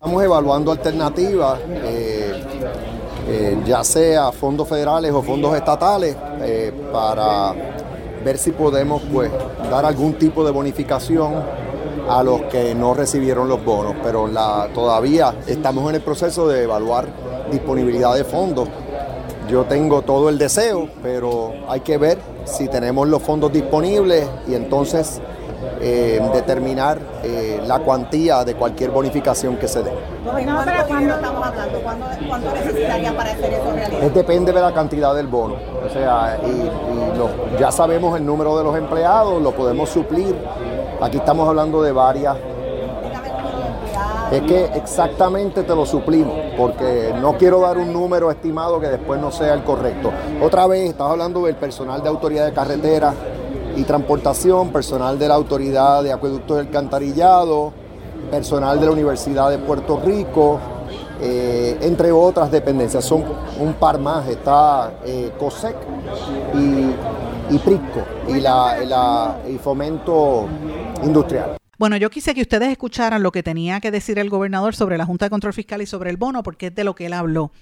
[0.00, 1.58] Estamos evaluando alternativas.
[1.66, 2.57] Eh,
[3.28, 7.54] eh, ya sea fondos federales o fondos estatales, eh, para
[8.24, 9.30] ver si podemos pues,
[9.70, 11.34] dar algún tipo de bonificación
[12.08, 13.96] a los que no recibieron los bonos.
[14.02, 14.30] Pero
[14.74, 17.06] todavía estamos en el proceso de evaluar
[17.50, 18.68] disponibilidad de fondos.
[19.48, 24.54] Yo tengo todo el deseo, pero hay que ver si tenemos los fondos disponibles y
[24.54, 25.20] entonces
[25.80, 29.92] eh, determinar eh, la cuantía de cualquier bonificación que se dé.
[30.24, 31.78] ¿cuándo estamos hablando?
[31.80, 34.10] ¿Cuánto, necesitaría para hacer eso realidad?
[34.10, 35.56] depende de la cantidad del bono.
[35.86, 40.36] O sea, y, ya sabemos el número de los empleados, lo podemos suplir.
[41.00, 42.36] Aquí estamos hablando de varias
[44.30, 49.20] es que exactamente te lo suplimos, porque no quiero dar un número estimado que después
[49.20, 50.12] no sea el correcto.
[50.42, 53.14] Otra vez, estás hablando del personal de autoridad de carretera,
[53.78, 57.72] y transportación, personal de la Autoridad de Acueductos del Cantarillado,
[58.30, 60.58] personal de la Universidad de Puerto Rico,
[61.20, 63.04] eh, entre otras dependencias.
[63.04, 63.24] Son
[63.60, 65.76] un par más, está eh, COSEC
[66.54, 70.46] y, y PRICO y, la, y Fomento
[71.04, 71.57] Industrial.
[71.78, 75.06] Bueno, yo quise que ustedes escucharan lo que tenía que decir el gobernador sobre la
[75.06, 77.52] Junta de Control Fiscal y sobre el bono, porque es de lo que él habló.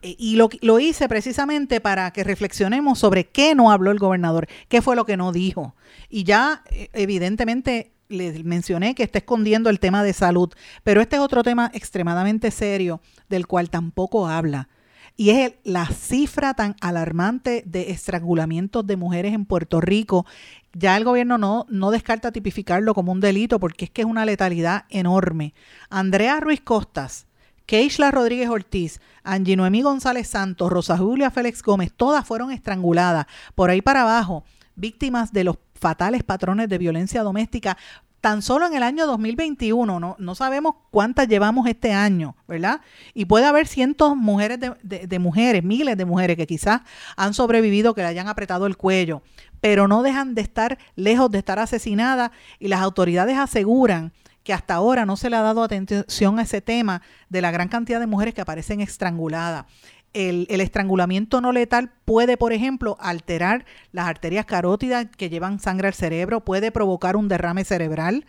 [0.00, 4.48] Eh, y lo, lo hice precisamente para que reflexionemos sobre qué no habló el gobernador,
[4.68, 5.74] qué fue lo que no dijo.
[6.08, 10.50] Y ya, eh, evidentemente, les mencioné que está escondiendo el tema de salud,
[10.82, 14.70] pero este es otro tema extremadamente serio del cual tampoco habla.
[15.16, 20.26] Y es la cifra tan alarmante de estrangulamientos de mujeres en Puerto Rico.
[20.74, 24.26] Ya el gobierno no, no descarta tipificarlo como un delito porque es que es una
[24.26, 25.54] letalidad enorme.
[25.88, 27.26] Andrea Ruiz Costas,
[27.64, 33.70] Keishla Rodríguez Ortiz, Angie Noemí González Santos, Rosa Julia Félix Gómez, todas fueron estranguladas por
[33.70, 37.78] ahí para abajo, víctimas de los fatales patrones de violencia doméstica
[38.26, 42.80] tan solo en el año 2021, no, no sabemos cuántas llevamos este año, ¿verdad?
[43.14, 46.80] Y puede haber cientos mujeres de, de, mujeres, miles de mujeres que quizás
[47.16, 49.22] han sobrevivido, que le hayan apretado el cuello,
[49.60, 54.12] pero no dejan de estar lejos de estar asesinadas y las autoridades aseguran
[54.42, 57.68] que hasta ahora no se le ha dado atención a ese tema de la gran
[57.68, 59.66] cantidad de mujeres que aparecen estranguladas
[60.16, 65.94] el, estrangulamiento no letal puede, por ejemplo, alterar las arterias carótidas que llevan sangre al
[65.94, 68.24] cerebro, puede provocar un derrame cerebral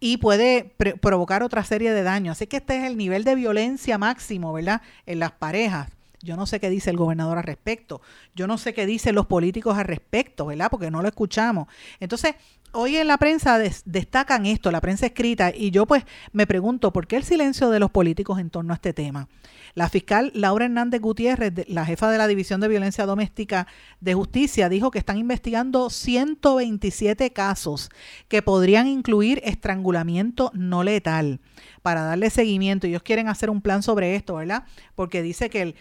[0.00, 2.32] y puede provocar otra serie de daños.
[2.32, 4.82] Así que este es el nivel de violencia máximo, ¿verdad?
[5.06, 5.88] En las parejas.
[6.20, 8.00] Yo no sé qué dice el gobernador al respecto.
[8.34, 10.68] Yo no sé qué dicen los políticos al respecto, ¿verdad?
[10.70, 11.68] Porque no lo escuchamos.
[12.00, 12.34] Entonces,
[12.80, 17.08] hoy en la prensa destacan esto, la prensa escrita, y yo pues me pregunto, ¿por
[17.08, 19.28] qué el silencio de los políticos en torno a este tema?
[19.74, 23.66] La fiscal Laura Hernández Gutiérrez, la jefa de la División de Violencia Doméstica
[24.00, 27.90] de Justicia, dijo que están investigando 127 casos
[28.28, 31.40] que podrían incluir estrangulamiento no letal
[31.82, 32.86] para darle seguimiento.
[32.86, 34.64] Ellos quieren hacer un plan sobre esto, ¿verdad?
[34.94, 35.74] Porque dice que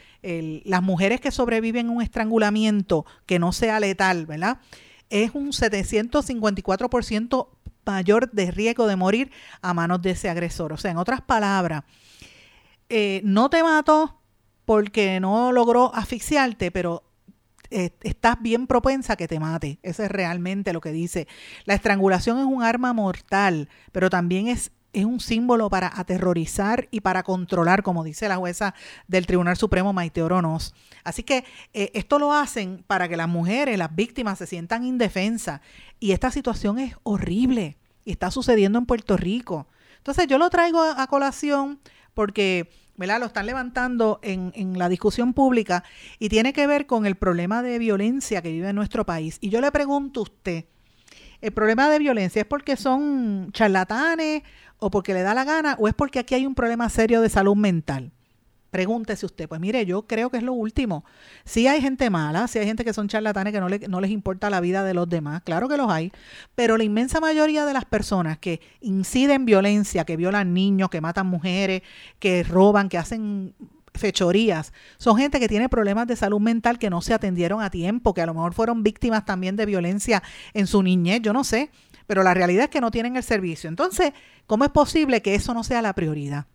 [0.65, 4.57] las mujeres que sobreviven a un estrangulamiento que no sea letal, ¿verdad?
[5.09, 7.47] Es un 754%
[7.85, 9.31] mayor de riesgo de morir
[9.61, 10.73] a manos de ese agresor.
[10.73, 11.83] O sea, en otras palabras,
[12.89, 14.21] eh, no te mató
[14.65, 17.03] porque no logró asfixiarte, pero
[17.69, 19.79] eh, estás bien propensa a que te mate.
[19.83, 21.27] Eso es realmente lo que dice.
[21.65, 27.01] La estrangulación es un arma mortal, pero también es, es un símbolo para aterrorizar y
[27.01, 28.73] para controlar, como dice la jueza
[29.07, 30.73] del Tribunal Supremo, Maite Oronos.
[31.03, 35.61] Así que eh, esto lo hacen para que las mujeres, las víctimas, se sientan indefensas.
[35.99, 39.67] Y esta situación es horrible y está sucediendo en Puerto Rico.
[39.97, 41.79] Entonces yo lo traigo a colación
[42.15, 43.19] porque ¿verdad?
[43.19, 45.83] lo están levantando en, en, la discusión pública
[46.17, 49.37] y tiene que ver con el problema de violencia que vive en nuestro país.
[49.41, 50.65] Y yo le pregunto a usted,
[51.41, 54.41] ¿el problema de violencia es porque son charlatanes
[54.79, 57.29] o porque le da la gana o es porque aquí hay un problema serio de
[57.29, 58.11] salud mental?
[58.71, 61.05] Pregúntese usted, pues mire, yo creo que es lo último.
[61.45, 64.49] Sí hay gente mala, sí hay gente que son charlatanes que no, no les importa
[64.49, 66.11] la vida de los demás, claro que los hay,
[66.53, 71.27] pero la inmensa mayoría de las personas que inciden violencia, que violan niños, que matan
[71.27, 71.81] mujeres,
[72.19, 73.55] que roban, que hacen
[73.97, 78.13] fechorías, son gente que tiene problemas de salud mental que no se atendieron a tiempo,
[78.13, 80.23] que a lo mejor fueron víctimas también de violencia
[80.53, 81.71] en su niñez, yo no sé,
[82.07, 83.69] pero la realidad es que no tienen el servicio.
[83.69, 84.13] Entonces,
[84.47, 86.47] ¿cómo es posible que eso no sea la prioridad?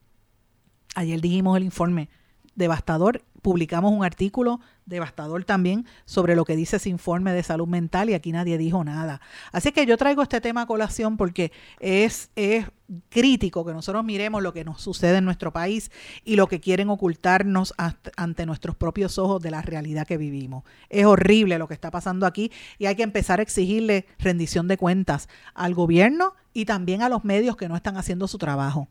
[0.95, 2.09] Ayer dijimos el informe
[2.55, 8.11] devastador, publicamos un artículo devastador también sobre lo que dice ese informe de salud mental
[8.11, 9.21] y aquí nadie dijo nada.
[9.53, 12.67] Así que yo traigo este tema a colación porque es, es
[13.09, 15.91] crítico que nosotros miremos lo que nos sucede en nuestro país
[16.25, 17.75] y lo que quieren ocultarnos
[18.17, 20.65] ante nuestros propios ojos de la realidad que vivimos.
[20.91, 24.77] Es horrible lo que está pasando aquí y hay que empezar a exigirle rendición de
[24.77, 28.89] cuentas al gobierno y también a los medios que no están haciendo su trabajo.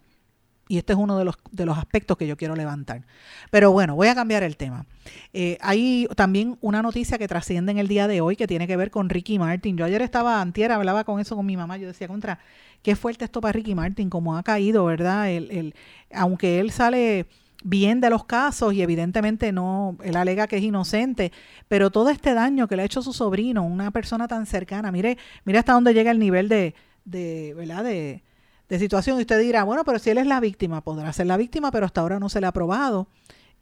[0.68, 3.04] Y este es uno de los, de los aspectos que yo quiero levantar.
[3.50, 4.86] Pero bueno, voy a cambiar el tema.
[5.34, 8.78] Eh, hay también una noticia que trasciende en el día de hoy que tiene que
[8.78, 9.76] ver con Ricky Martin.
[9.76, 11.78] Yo ayer estaba, antier, hablaba con eso con mi mamá.
[11.78, 12.40] Yo decía, contra,
[12.84, 15.28] qué fuerte esto para Ricky Martin, como ha caído, ¿verdad?
[16.14, 17.28] Aunque él sale
[17.64, 21.32] bien de los casos y evidentemente no, él alega que es inocente,
[21.68, 25.18] pero todo este daño que le ha hecho su sobrino, una persona tan cercana, mire,
[25.46, 26.74] mire hasta dónde llega el nivel de,
[27.06, 27.84] de ¿verdad?
[27.84, 28.24] De,
[28.72, 29.18] de situación.
[29.18, 31.86] Y usted dirá, bueno, pero si él es la víctima, podrá ser la víctima, pero
[31.86, 33.08] hasta ahora no se le ha probado.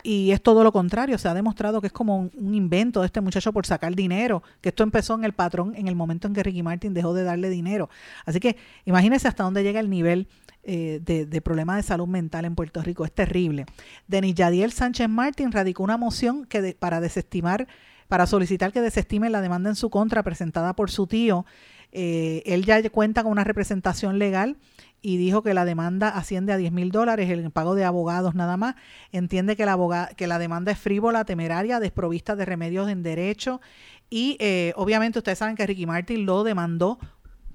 [0.03, 3.20] Y es todo lo contrario, se ha demostrado que es como un, invento de este
[3.20, 6.43] muchacho por sacar dinero, que esto empezó en el patrón en el momento en que
[6.43, 7.89] Ricky Martin dejó de darle dinero.
[8.24, 8.55] Así que
[8.86, 10.28] imagínese hasta dónde llega el nivel
[10.64, 13.66] eh, de, de problema de salud mental en Puerto Rico, es terrible.
[14.07, 17.68] Denis Yadiel Sánchez Martin radicó una moción que para desestimar,
[18.07, 21.45] para solicitar que desestime la demanda en su contra presentada por su tío.
[21.91, 24.57] Eh, él ya cuenta con una representación legal
[25.01, 28.57] y dijo que la demanda asciende a 10 mil dólares, el pago de abogados nada
[28.57, 28.75] más.
[29.11, 33.61] Entiende que la, que la demanda es frívola, temeraria, desprovista de remedios en derecho.
[34.09, 36.99] Y eh, obviamente ustedes saben que Ricky Martin lo demandó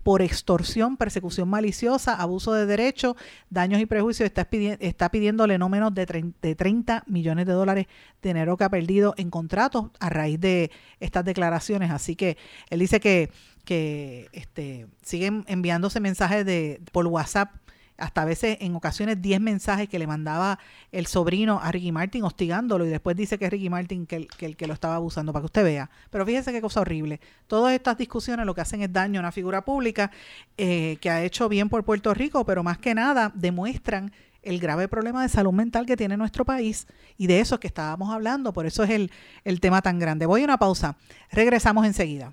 [0.04, 3.16] por extorsión, persecución maliciosa, abuso de derecho,
[3.48, 4.26] daños y prejuicios.
[4.26, 7.86] Está, pidiendo, está pidiéndole no menos de 30, de 30 millones de dólares
[8.22, 10.70] de dinero que ha perdido en contratos a raíz de
[11.00, 11.90] estas declaraciones.
[11.90, 12.36] Así que
[12.68, 13.30] él dice que
[13.64, 17.50] que este, siguen enviándose mensajes de, por WhatsApp,
[17.96, 20.58] hasta a veces en ocasiones 10 mensajes que le mandaba
[20.90, 24.56] el sobrino a Ricky Martin hostigándolo y después dice que es Ricky Martin que el,
[24.56, 25.90] que lo estaba abusando, para que usted vea.
[26.10, 27.20] Pero fíjese qué cosa horrible.
[27.46, 30.10] Todas estas discusiones lo que hacen es daño a una figura pública
[30.56, 34.12] eh, que ha hecho bien por Puerto Rico, pero más que nada demuestran
[34.42, 36.86] el grave problema de salud mental que tiene nuestro país
[37.16, 39.10] y de eso es que estábamos hablando, por eso es el,
[39.44, 40.26] el tema tan grande.
[40.26, 40.96] Voy a una pausa,
[41.30, 42.32] regresamos enseguida.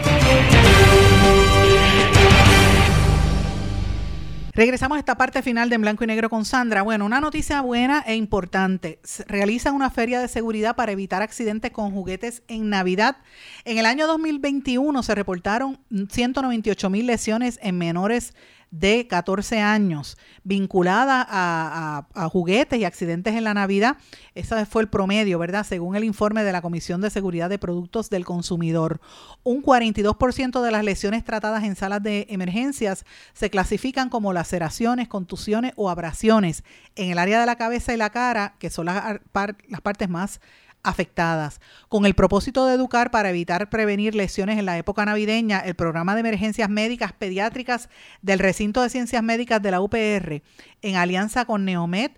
[4.53, 6.81] Regresamos a esta parte final de En Blanco y Negro con Sandra.
[6.81, 8.99] Bueno, una noticia buena e importante.
[9.25, 13.15] Realizan una feria de seguridad para evitar accidentes con juguetes en Navidad.
[13.63, 18.33] En el año 2021 se reportaron 198 mil lesiones en menores
[18.71, 23.97] de 14 años vinculada a, juguetes y accidentes en la Navidad.
[24.33, 25.65] Ese fue el promedio, ¿verdad?
[25.65, 29.01] Según el informe de la Comisión de Seguridad de Productos del Consumidor.
[29.43, 35.73] Un 42% de las lesiones tratadas en salas de emergencias se clasifican como laceraciones, contusiones
[35.75, 36.63] o abrasiones
[36.95, 39.19] en el área de la cabeza y la cara, que son las,
[39.67, 40.39] las partes más
[40.83, 41.59] afectadas.
[41.89, 46.13] Con el propósito de educar para evitar prevenir lesiones en la época navideña, el programa
[46.15, 47.89] de emergencias médicas pediátricas
[48.21, 50.41] del recinto de ciencias médicas de la UPR,
[50.81, 52.11] en alianza con Neomed,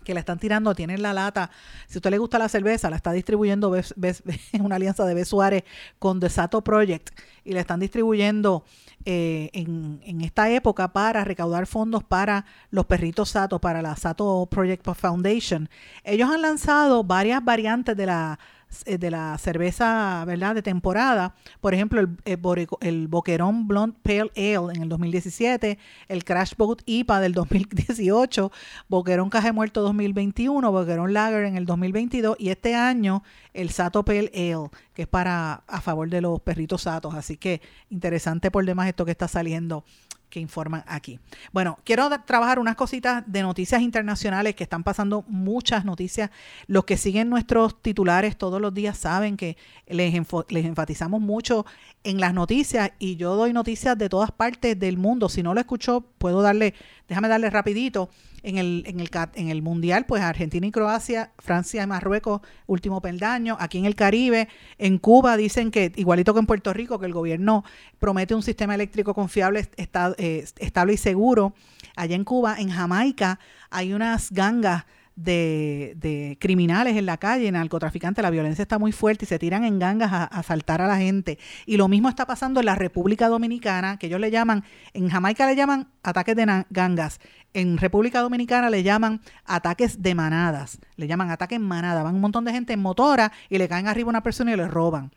[0.08, 1.50] que la están tirando, tienen la lata.
[1.86, 4.22] Si a usted le gusta la cerveza, la está distribuyendo Bes-
[4.60, 5.64] una alianza de Bes Suárez
[5.98, 7.10] con The Sato Project
[7.44, 8.64] y la están distribuyendo
[9.04, 14.48] eh, en, en esta época para recaudar fondos para los perritos Sato, para la Sato
[14.50, 15.68] Project Foundation.
[16.04, 18.38] Ellos han lanzado varias variantes de la
[18.84, 20.54] de la cerveza, ¿verdad?
[20.54, 21.34] De temporada.
[21.60, 22.08] Por ejemplo, el,
[22.40, 28.50] Bore- el Boquerón Blonde Pale Ale en el 2017, el Crash Boat IPA del 2018,
[28.88, 33.22] Boquerón Caje Muerto 2021, Boquerón Lager en el 2022 y este año
[33.54, 37.14] el Sato Pale Ale, que es para a favor de los perritos satos.
[37.14, 37.60] Así que
[37.90, 39.84] interesante por demás esto que está saliendo
[40.28, 41.18] que informan aquí.
[41.52, 46.30] Bueno, quiero trabajar unas cositas de noticias internacionales que están pasando muchas noticias.
[46.66, 49.56] Los que siguen nuestros titulares todos los días saben que
[49.86, 51.66] les enfatizamos mucho
[52.04, 55.28] en las noticias y yo doy noticias de todas partes del mundo.
[55.28, 56.74] Si no lo escuchó, puedo darle,
[57.08, 58.10] déjame darle rapidito.
[58.42, 63.00] En el, en el, en el Mundial, pues Argentina y Croacia, Francia y Marruecos, último
[63.02, 63.56] peldaño.
[63.58, 67.12] Aquí en el Caribe, en Cuba, dicen que, igualito que en Puerto Rico, que el
[67.12, 67.64] gobierno
[67.98, 71.52] promete un sistema eléctrico confiable, esta- eh, estable y seguro.
[71.96, 74.84] Allá en Cuba, en Jamaica, hay unas gangas
[75.16, 79.64] de, de criminales en la calle, narcotraficantes, la violencia está muy fuerte y se tiran
[79.64, 81.40] en gangas a, asaltar a la gente.
[81.66, 84.62] Y lo mismo está pasando en la República Dominicana, que ellos le llaman,
[84.94, 87.18] en Jamaica le llaman ataques de gangas,
[87.54, 92.20] en República Dominicana le llaman ataques de manadas, le llaman ataques en manada, van un
[92.20, 95.10] montón de gente en motora y le caen arriba a una persona y le roban.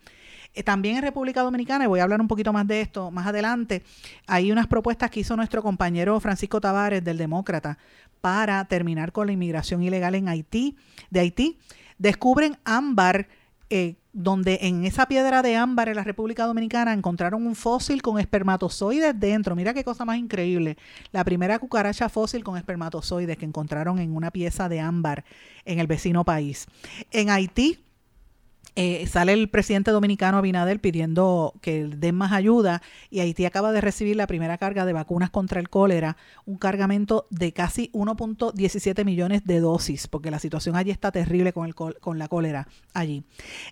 [0.54, 3.26] Eh, También en República Dominicana, y voy a hablar un poquito más de esto más
[3.26, 3.82] adelante,
[4.26, 7.78] hay unas propuestas que hizo nuestro compañero Francisco Tavares del Demócrata
[8.20, 10.76] para terminar con la inmigración ilegal en Haití,
[11.10, 11.58] de Haití.
[11.98, 13.28] Descubren ámbar,
[13.74, 18.18] eh, donde en esa piedra de ámbar en la República Dominicana encontraron un fósil con
[18.18, 19.56] espermatozoides dentro.
[19.56, 20.76] Mira qué cosa más increíble.
[21.10, 25.24] La primera cucaracha fósil con espermatozoides que encontraron en una pieza de ámbar
[25.64, 26.66] en el vecino país.
[27.12, 27.82] En Haití,
[28.74, 33.82] eh, sale el presidente dominicano Abinader pidiendo que den más ayuda y Haití acaba de
[33.82, 36.16] recibir la primera carga de vacunas contra el cólera,
[36.46, 41.66] un cargamento de casi 1.17 millones de dosis, porque la situación allí está terrible con,
[41.66, 43.24] el, con la cólera allí.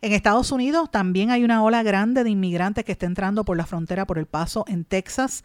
[0.03, 3.64] En Estados Unidos también hay una ola grande de inmigrantes que está entrando por la
[3.64, 5.42] frontera por el paso en Texas.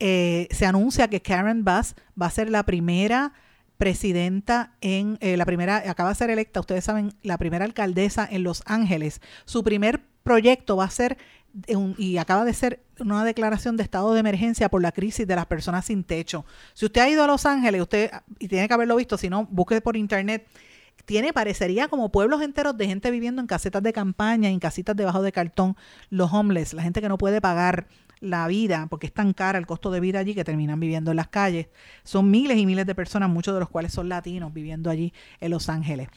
[0.00, 3.32] Eh, se anuncia que Karen Bass va a ser la primera
[3.78, 8.42] presidenta en eh, la primera, acaba de ser electa, ustedes saben, la primera alcaldesa en
[8.42, 9.20] Los Ángeles.
[9.44, 11.16] Su primer proyecto va a ser,
[11.68, 15.36] un- y acaba de ser una declaración de estado de emergencia por la crisis de
[15.36, 16.44] las personas sin techo.
[16.74, 19.46] Si usted ha ido a Los Ángeles, usted, y tiene que haberlo visto, si no,
[19.50, 20.46] busque por internet,
[21.06, 25.22] tiene, parecería como pueblos enteros de gente viviendo en casetas de campaña, en casitas debajo
[25.22, 25.76] de cartón,
[26.10, 27.86] los homeless, la gente que no puede pagar
[28.20, 31.16] la vida, porque es tan cara el costo de vida allí que terminan viviendo en
[31.16, 31.68] las calles.
[32.04, 35.50] Son miles y miles de personas, muchos de los cuales son latinos, viviendo allí en
[35.50, 36.08] Los Ángeles.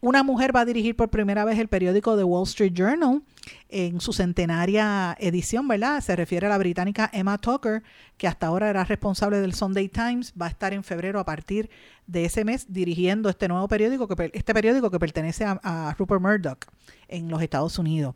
[0.00, 3.22] Una mujer va a dirigir por primera vez el periódico The Wall Street Journal
[3.68, 6.00] en su centenaria edición, ¿verdad?
[6.00, 7.82] Se refiere a la británica Emma Tucker,
[8.16, 11.70] que hasta ahora era responsable del Sunday Times, va a estar en febrero a partir
[12.06, 16.64] de ese mes dirigiendo este nuevo periódico, que, este periódico que pertenece a Rupert Murdoch
[17.08, 18.14] en los Estados Unidos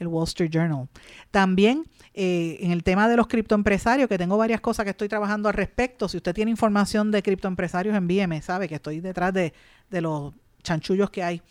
[0.00, 0.88] el Wall Street Journal.
[1.30, 5.48] También eh, en el tema de los criptoempresarios, que tengo varias cosas que estoy trabajando
[5.48, 6.08] al respecto.
[6.08, 9.52] Si usted tiene información de criptoempresarios, envíeme, sabe que estoy detrás de,
[9.90, 10.32] los
[10.62, 11.42] chanchullos que hay.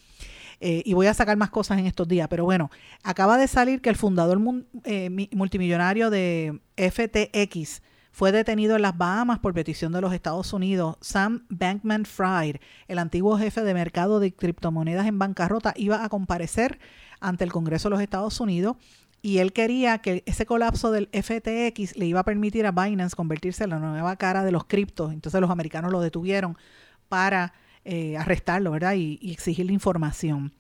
[0.61, 2.27] Eh, y voy a sacar más cosas en estos días.
[2.27, 2.69] Pero bueno,
[3.03, 4.41] acaba de salir que el fundador
[4.83, 7.81] eh, mi- multimillonario de FTX
[8.11, 10.97] fue detenido en las Bahamas por petición de los Estados Unidos.
[10.99, 12.57] Sam Bankman Fried,
[12.89, 16.79] el antiguo jefe de mercado de criptomonedas en bancarrota, iba a comparecer
[17.21, 18.75] ante el Congreso de los Estados Unidos
[19.21, 23.63] y él quería que ese colapso del FTX le iba a permitir a Binance convertirse
[23.63, 25.11] en la nueva cara de los criptos.
[25.13, 26.57] Entonces los americanos lo detuvieron
[27.09, 27.53] para
[27.85, 28.93] eh, arrestarlo, ¿verdad?
[28.95, 30.51] Y, exigirle información.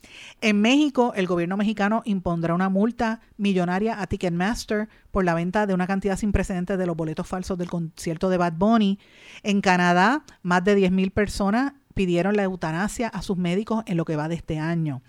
[0.41, 5.73] En México, el gobierno mexicano impondrá una multa millonaria a Ticketmaster por la venta de
[5.73, 8.99] una cantidad sin precedentes de los boletos falsos del concierto de Bad Bunny.
[9.43, 14.15] En Canadá, más de 10.000 personas pidieron la eutanasia a sus médicos en lo que
[14.15, 15.01] va de este año.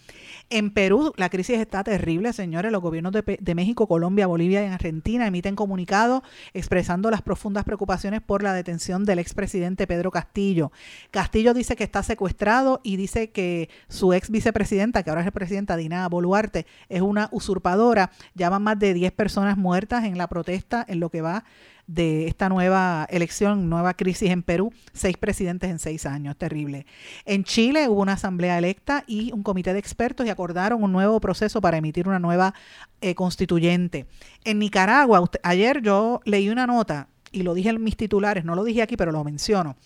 [0.48, 2.72] En Perú, la crisis está terrible, señores.
[2.72, 6.22] Los gobiernos de, de México, Colombia, Bolivia y Argentina emiten comunicados
[6.52, 10.72] expresando las profundas preocupaciones por la detención del expresidente Pedro Castillo.
[11.12, 15.76] Castillo dice que está secuestrado y dice que su ex vicepresidenta, que ahora es presidenta
[15.76, 18.10] Dina Boluarte, es una usurpadora.
[18.34, 21.44] Ya van más de 10 personas muertas en la protesta en lo que va
[21.90, 26.86] de esta nueva elección, nueva crisis en Perú, seis presidentes en seis años, terrible.
[27.24, 31.20] En Chile hubo una asamblea electa y un comité de expertos y acordaron un nuevo
[31.20, 32.54] proceso para emitir una nueva
[33.00, 34.06] eh, constituyente.
[34.44, 38.62] En Nicaragua, ayer yo leí una nota y lo dije en mis titulares, no lo
[38.62, 39.76] dije aquí, pero lo menciono,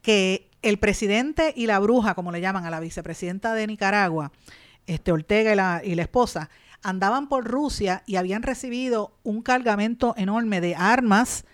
[0.00, 4.32] que el presidente y la bruja, como le llaman a la vicepresidenta de Nicaragua,
[4.86, 6.48] este Ortega y la, y la esposa,
[6.82, 11.44] andaban por Rusia y habían recibido un cargamento enorme de armas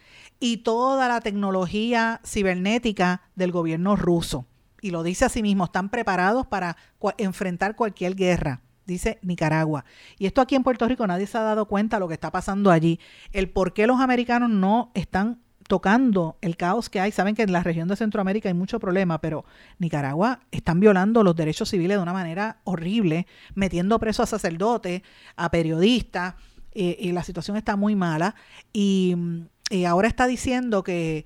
[0.41, 4.47] y toda la tecnología cibernética del gobierno ruso.
[4.81, 6.77] Y lo dice así mismo, están preparados para
[7.17, 9.85] enfrentar cualquier guerra, dice Nicaragua.
[10.19, 12.31] Y esto aquí en Puerto Rico nadie se ha dado cuenta de lo que está
[12.31, 13.01] pasando allí.
[13.33, 17.13] El por qué los americanos no están tocando el caos que hay.
[17.13, 19.45] Saben que en la región de Centroamérica hay mucho problema, pero
[19.79, 25.03] Nicaragua están violando los derechos civiles de una manera horrible, metiendo presos a sacerdotes,
[25.37, 26.35] a periodistas,
[26.73, 28.35] eh, y la situación está muy mala.
[28.73, 31.25] Y mm, eh, ahora está diciendo que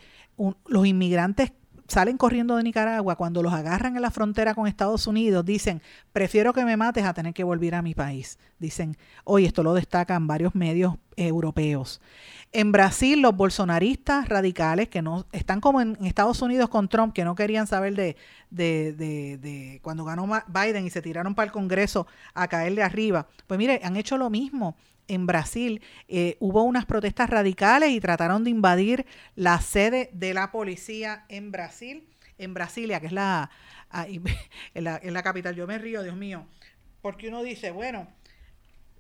[0.67, 1.53] los inmigrantes
[1.89, 5.83] salen corriendo de Nicaragua, cuando los agarran en la frontera con Estados Unidos, dicen,
[6.13, 8.39] prefiero que me mates a tener que volver a mi país.
[8.59, 12.01] Dicen, hoy esto lo destacan varios medios europeos.
[12.53, 17.25] En Brasil, los bolsonaristas radicales, que no están como en, Estados Unidos con Trump, que
[17.25, 18.17] no querían saber de,
[18.51, 23.27] de, de- de cuando ganó Biden y se tiraron para el Congreso a caerle arriba.
[23.47, 24.77] Pues mire, han hecho lo mismo.
[25.09, 30.53] En Brasil eh, hubo unas protestas radicales y trataron de invadir la sede de la
[30.53, 32.07] policía en Brasil,
[32.37, 33.51] en Brasilia, que es la,
[34.75, 35.55] en la, en la capital.
[35.57, 36.47] Yo me río, Dios mío,
[37.01, 38.09] porque uno dice, bueno,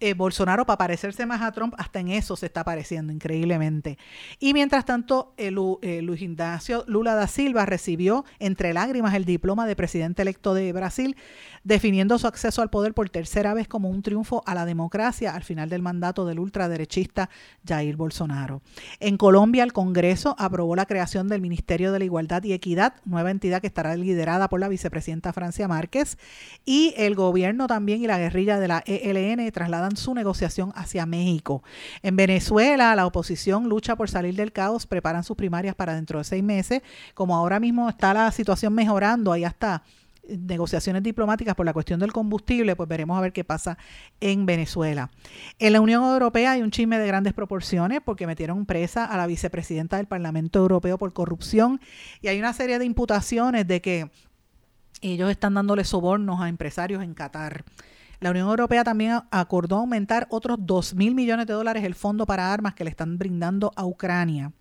[0.01, 3.99] eh, Bolsonaro para parecerse más a Trump, hasta en eso se está pareciendo increíblemente.
[4.39, 9.67] Y mientras tanto, eh, eh, Luis Ignacio Lula da Silva recibió entre lágrimas el diploma
[9.67, 11.17] de presidente electo de Brasil,
[11.65, 15.43] definiendo su acceso al poder por tercera vez como un triunfo a la democracia al
[15.43, 17.29] final del mandato del ultraderechista
[17.67, 18.63] Jair Bolsonaro.
[19.01, 23.31] En Colombia, el Congreso aprobó la creación del Ministerio de la Igualdad y Equidad, nueva
[23.31, 26.19] entidad que estará liderada por la vicepresidenta Francia Márquez,
[26.65, 31.63] y el gobierno también y la guerrilla de la ELN trasladan su negociación hacia México.
[32.03, 36.25] En Venezuela, la oposición lucha por salir del caos, preparan sus primarias para dentro de
[36.25, 36.83] seis meses.
[37.15, 39.83] Como ahora mismo está la situación mejorando, ahí hasta
[40.29, 43.79] negociaciones diplomáticas por la cuestión del combustible, pues veremos a ver qué pasa
[44.21, 45.11] en Venezuela.
[45.59, 49.27] En la Unión Europea hay un chisme de grandes proporciones porque metieron presa a la
[49.27, 51.81] vicepresidenta del Parlamento Europeo por corrupción
[52.21, 54.11] y hay una serie de imputaciones de que
[55.01, 57.65] ellos están dándole sobornos a empresarios en Qatar.
[58.21, 62.53] La Unión Europea también acordó aumentar otros 2 mil millones de dólares el fondo para
[62.53, 64.53] armas que le están brindando a Ucrania.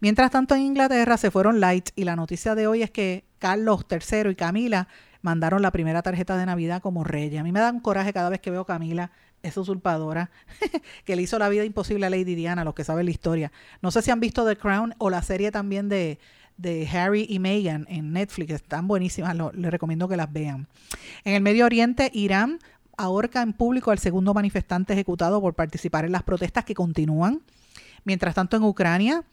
[0.00, 3.86] Mientras tanto, en Inglaterra se fueron light y la noticia de hoy es que Carlos
[3.90, 4.88] III y Camila
[5.22, 7.40] mandaron la primera tarjeta de Navidad como reyes.
[7.40, 9.10] A mí me da un coraje cada vez que veo a Camila,
[9.42, 10.30] esa usurpadora,
[11.04, 13.52] que le hizo la vida imposible a Lady Diana, los que saben la historia.
[13.82, 16.18] No sé si han visto The Crown o la serie también de,
[16.56, 18.52] de Harry y Meghan en Netflix.
[18.52, 20.68] Están buenísimas, les recomiendo que las vean.
[21.24, 22.58] En el Medio Oriente, Irán
[22.98, 27.40] ahorca en público al segundo manifestante ejecutado por participar en las protestas que continúan.
[28.04, 29.24] Mientras tanto, en Ucrania,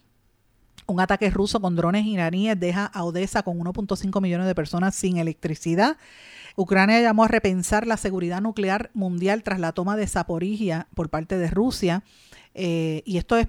[0.86, 5.18] un ataque ruso con drones iraníes deja a Odessa con 1.5 millones de personas sin
[5.18, 5.96] electricidad.
[6.56, 11.36] Ucrania llamó a repensar la seguridad nuclear mundial tras la toma de Zaporizhia por parte
[11.36, 12.02] de Rusia.
[12.54, 13.48] Eh, y esto es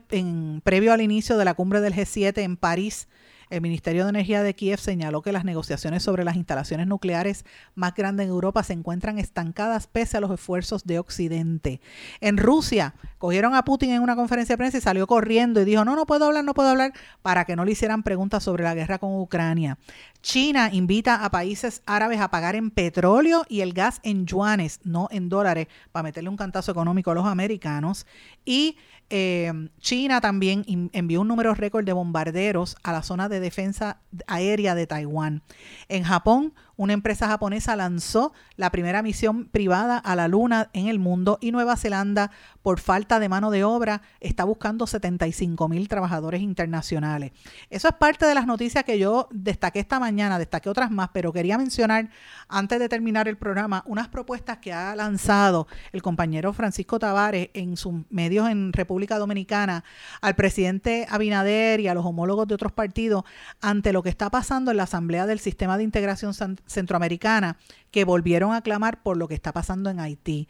[0.63, 3.07] previo al inicio de la cumbre del G7 en París.
[3.49, 7.45] El Ministerio de Energía de Kiev señaló que las negociaciones sobre las instalaciones nucleares
[7.75, 11.79] más grandes en Europa se encuentran estancadas pese a los esfuerzos de Occidente.
[12.19, 15.85] En Rusia, cogieron a Putin en una conferencia de prensa y salió corriendo y dijo,
[15.85, 18.75] no, no puedo hablar, no puedo hablar, para que no le hicieran preguntas sobre la
[18.75, 19.77] guerra con Ucrania.
[20.21, 25.07] China invita a países árabes a pagar en petróleo y el gas en yuanes, no
[25.11, 28.05] en dólares, para meterle un cantazo económico a los americanos.
[28.45, 28.77] Y
[29.09, 34.75] eh, China también envió un número récord de bombarderos a la zona de defensa aérea
[34.75, 35.43] de Taiwán.
[35.87, 40.99] En Japón, una empresa japonesa lanzó la primera misión privada a la Luna en el
[40.99, 46.41] mundo y Nueva Zelanda, por falta de mano de obra, está buscando 75 mil trabajadores
[46.41, 47.31] internacionales.
[47.69, 51.33] Eso es parte de las noticias que yo destaqué esta mañana, destaqué otras más, pero
[51.33, 52.09] quería mencionar,
[52.47, 57.75] antes de terminar el programa, unas propuestas que ha lanzado el compañero Francisco Tavares en
[57.75, 59.83] sus medios en República Dominicana
[60.21, 63.23] al presidente Abinader y a los homólogos de otros partidos
[63.61, 66.33] ante lo que está pasando en la Asamblea del Sistema de Integración
[66.67, 67.57] Centroamericana,
[67.91, 70.47] que volvieron a clamar por lo que está pasando en Haití.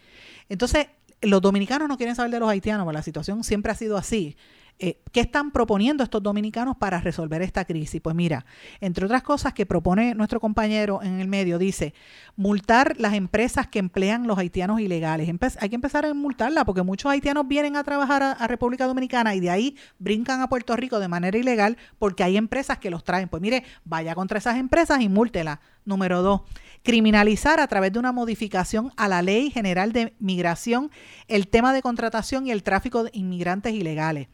[0.49, 0.88] Entonces,
[1.22, 4.38] los dominicanos no quieren saber de los haitianos, porque la situación siempre ha sido así.
[4.80, 7.99] Eh, ¿Qué están proponiendo estos dominicanos para resolver esta crisis?
[7.99, 8.45] Pues mira,
[8.80, 11.95] entre otras cosas que propone nuestro compañero en el medio, dice
[12.36, 15.28] multar las empresas que emplean los haitianos ilegales.
[15.59, 19.34] Hay que empezar a multarla porque muchos haitianos vienen a trabajar a, a República Dominicana
[19.34, 23.03] y de ahí brincan a Puerto Rico de manera ilegal porque hay empresas que los
[23.03, 23.30] traen.
[23.30, 25.59] Pues mire, vaya contra esas empresas y múltela.
[25.86, 26.41] Número dos,
[26.84, 30.91] criminalizar a través de una modificación a la Ley General de Migración
[31.30, 34.28] el tema de contratación y el tráfico de inmigrantes ilegales.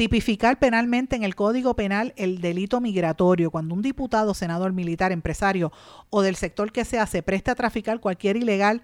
[0.00, 3.50] Tipificar penalmente en el Código Penal el delito migratorio.
[3.50, 5.72] Cuando un diputado, senador, militar, empresario
[6.08, 8.80] o del sector que sea se preste a traficar cualquier ilegal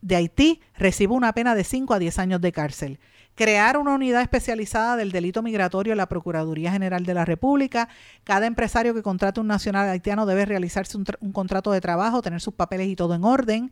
[0.00, 2.98] de Haití, recibe una pena de 5 a 10 años de cárcel.
[3.36, 7.88] Crear una unidad especializada del delito migratorio en la Procuraduría General de la República.
[8.24, 12.40] Cada empresario que contrate un nacional haitiano debe realizarse un, un contrato de trabajo, tener
[12.40, 13.70] sus papeles y todo en orden.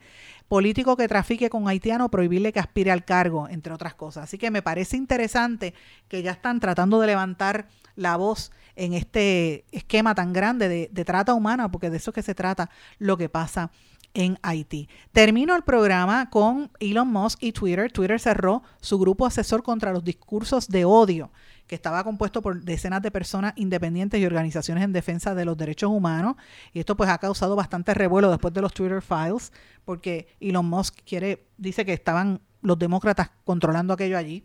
[0.48, 4.24] Político que trafique con haitiano, prohibirle que aspire al cargo, entre otras cosas.
[4.24, 5.74] Así que me parece interesante
[6.08, 7.66] que ya están tratando de levantar
[7.96, 12.22] la voz en este esquema tan grande de, trata humana, porque de eso es que
[12.22, 13.70] se trata lo que pasa
[14.12, 14.88] en Haití.
[15.12, 17.90] Termino el programa con Elon Musk y Twitter.
[17.90, 21.30] Twitter cerró su grupo asesor contra los discursos de odio
[21.74, 26.36] estaba compuesto por decenas de personas independientes y organizaciones en defensa de los derechos humanos.
[26.72, 29.52] Y esto pues ha causado bastante revuelo después de los Twitter Files,
[29.84, 34.44] porque Elon Musk quiere, dice que estaban los demócratas controlando aquello allí.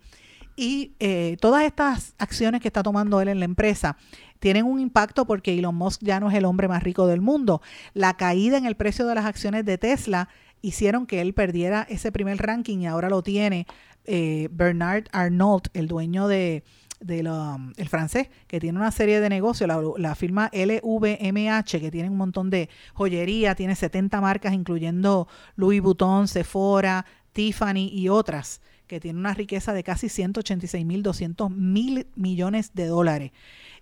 [0.55, 3.95] Y eh, todas estas acciones que está tomando él en la empresa
[4.39, 7.61] tienen un impacto porque Elon Musk ya no es el hombre más rico del mundo.
[7.93, 10.27] La caída en el precio de las acciones de Tesla
[10.61, 13.67] hicieron que él perdiera ese primer ranking y ahora lo tiene
[14.05, 16.63] eh, Bernard Arnault, el dueño de,
[17.01, 22.09] um, el francés, que tiene una serie de negocios, la, la, firma LVMH, que tiene
[22.09, 28.99] un montón de joyería, tiene 70 marcas, incluyendo Louis Vuitton, Sephora, Tiffany y otras que
[28.99, 33.31] tiene una riqueza de casi 186 mil 200 mil millones de dólares.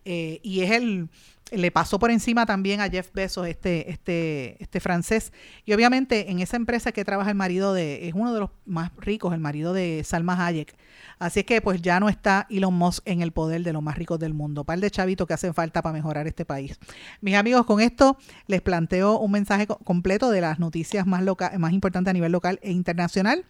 [0.05, 1.09] Eh, y es el,
[1.51, 5.31] le pasó por encima también a Jeff Bezos, este, este, este francés.
[5.65, 8.91] Y obviamente en esa empresa que trabaja el marido de, es uno de los más
[8.97, 10.75] ricos, el marido de Salma Hayek.
[11.19, 13.97] Así es que pues ya no está Elon Musk en el poder de los más
[13.97, 14.63] ricos del mundo.
[14.63, 16.79] Par de chavitos que hacen falta para mejorar este país.
[17.21, 18.17] Mis amigos, con esto
[18.47, 21.23] les planteo un mensaje completo de las noticias más,
[21.57, 23.45] más importantes a nivel local e internacional.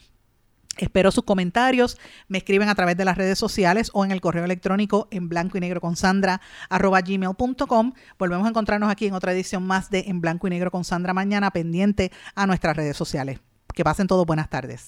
[0.78, 1.98] Espero sus comentarios,
[2.28, 5.58] me escriben a través de las redes sociales o en el correo electrónico en blanco
[5.58, 7.94] y negro con Sandra arroba gmail.com.
[8.20, 11.14] Volvemos a encontrarnos aquí en otra edición más de En blanco y negro con Sandra
[11.14, 13.40] mañana pendiente a nuestras redes sociales.
[13.74, 14.88] Que pasen todos buenas tardes.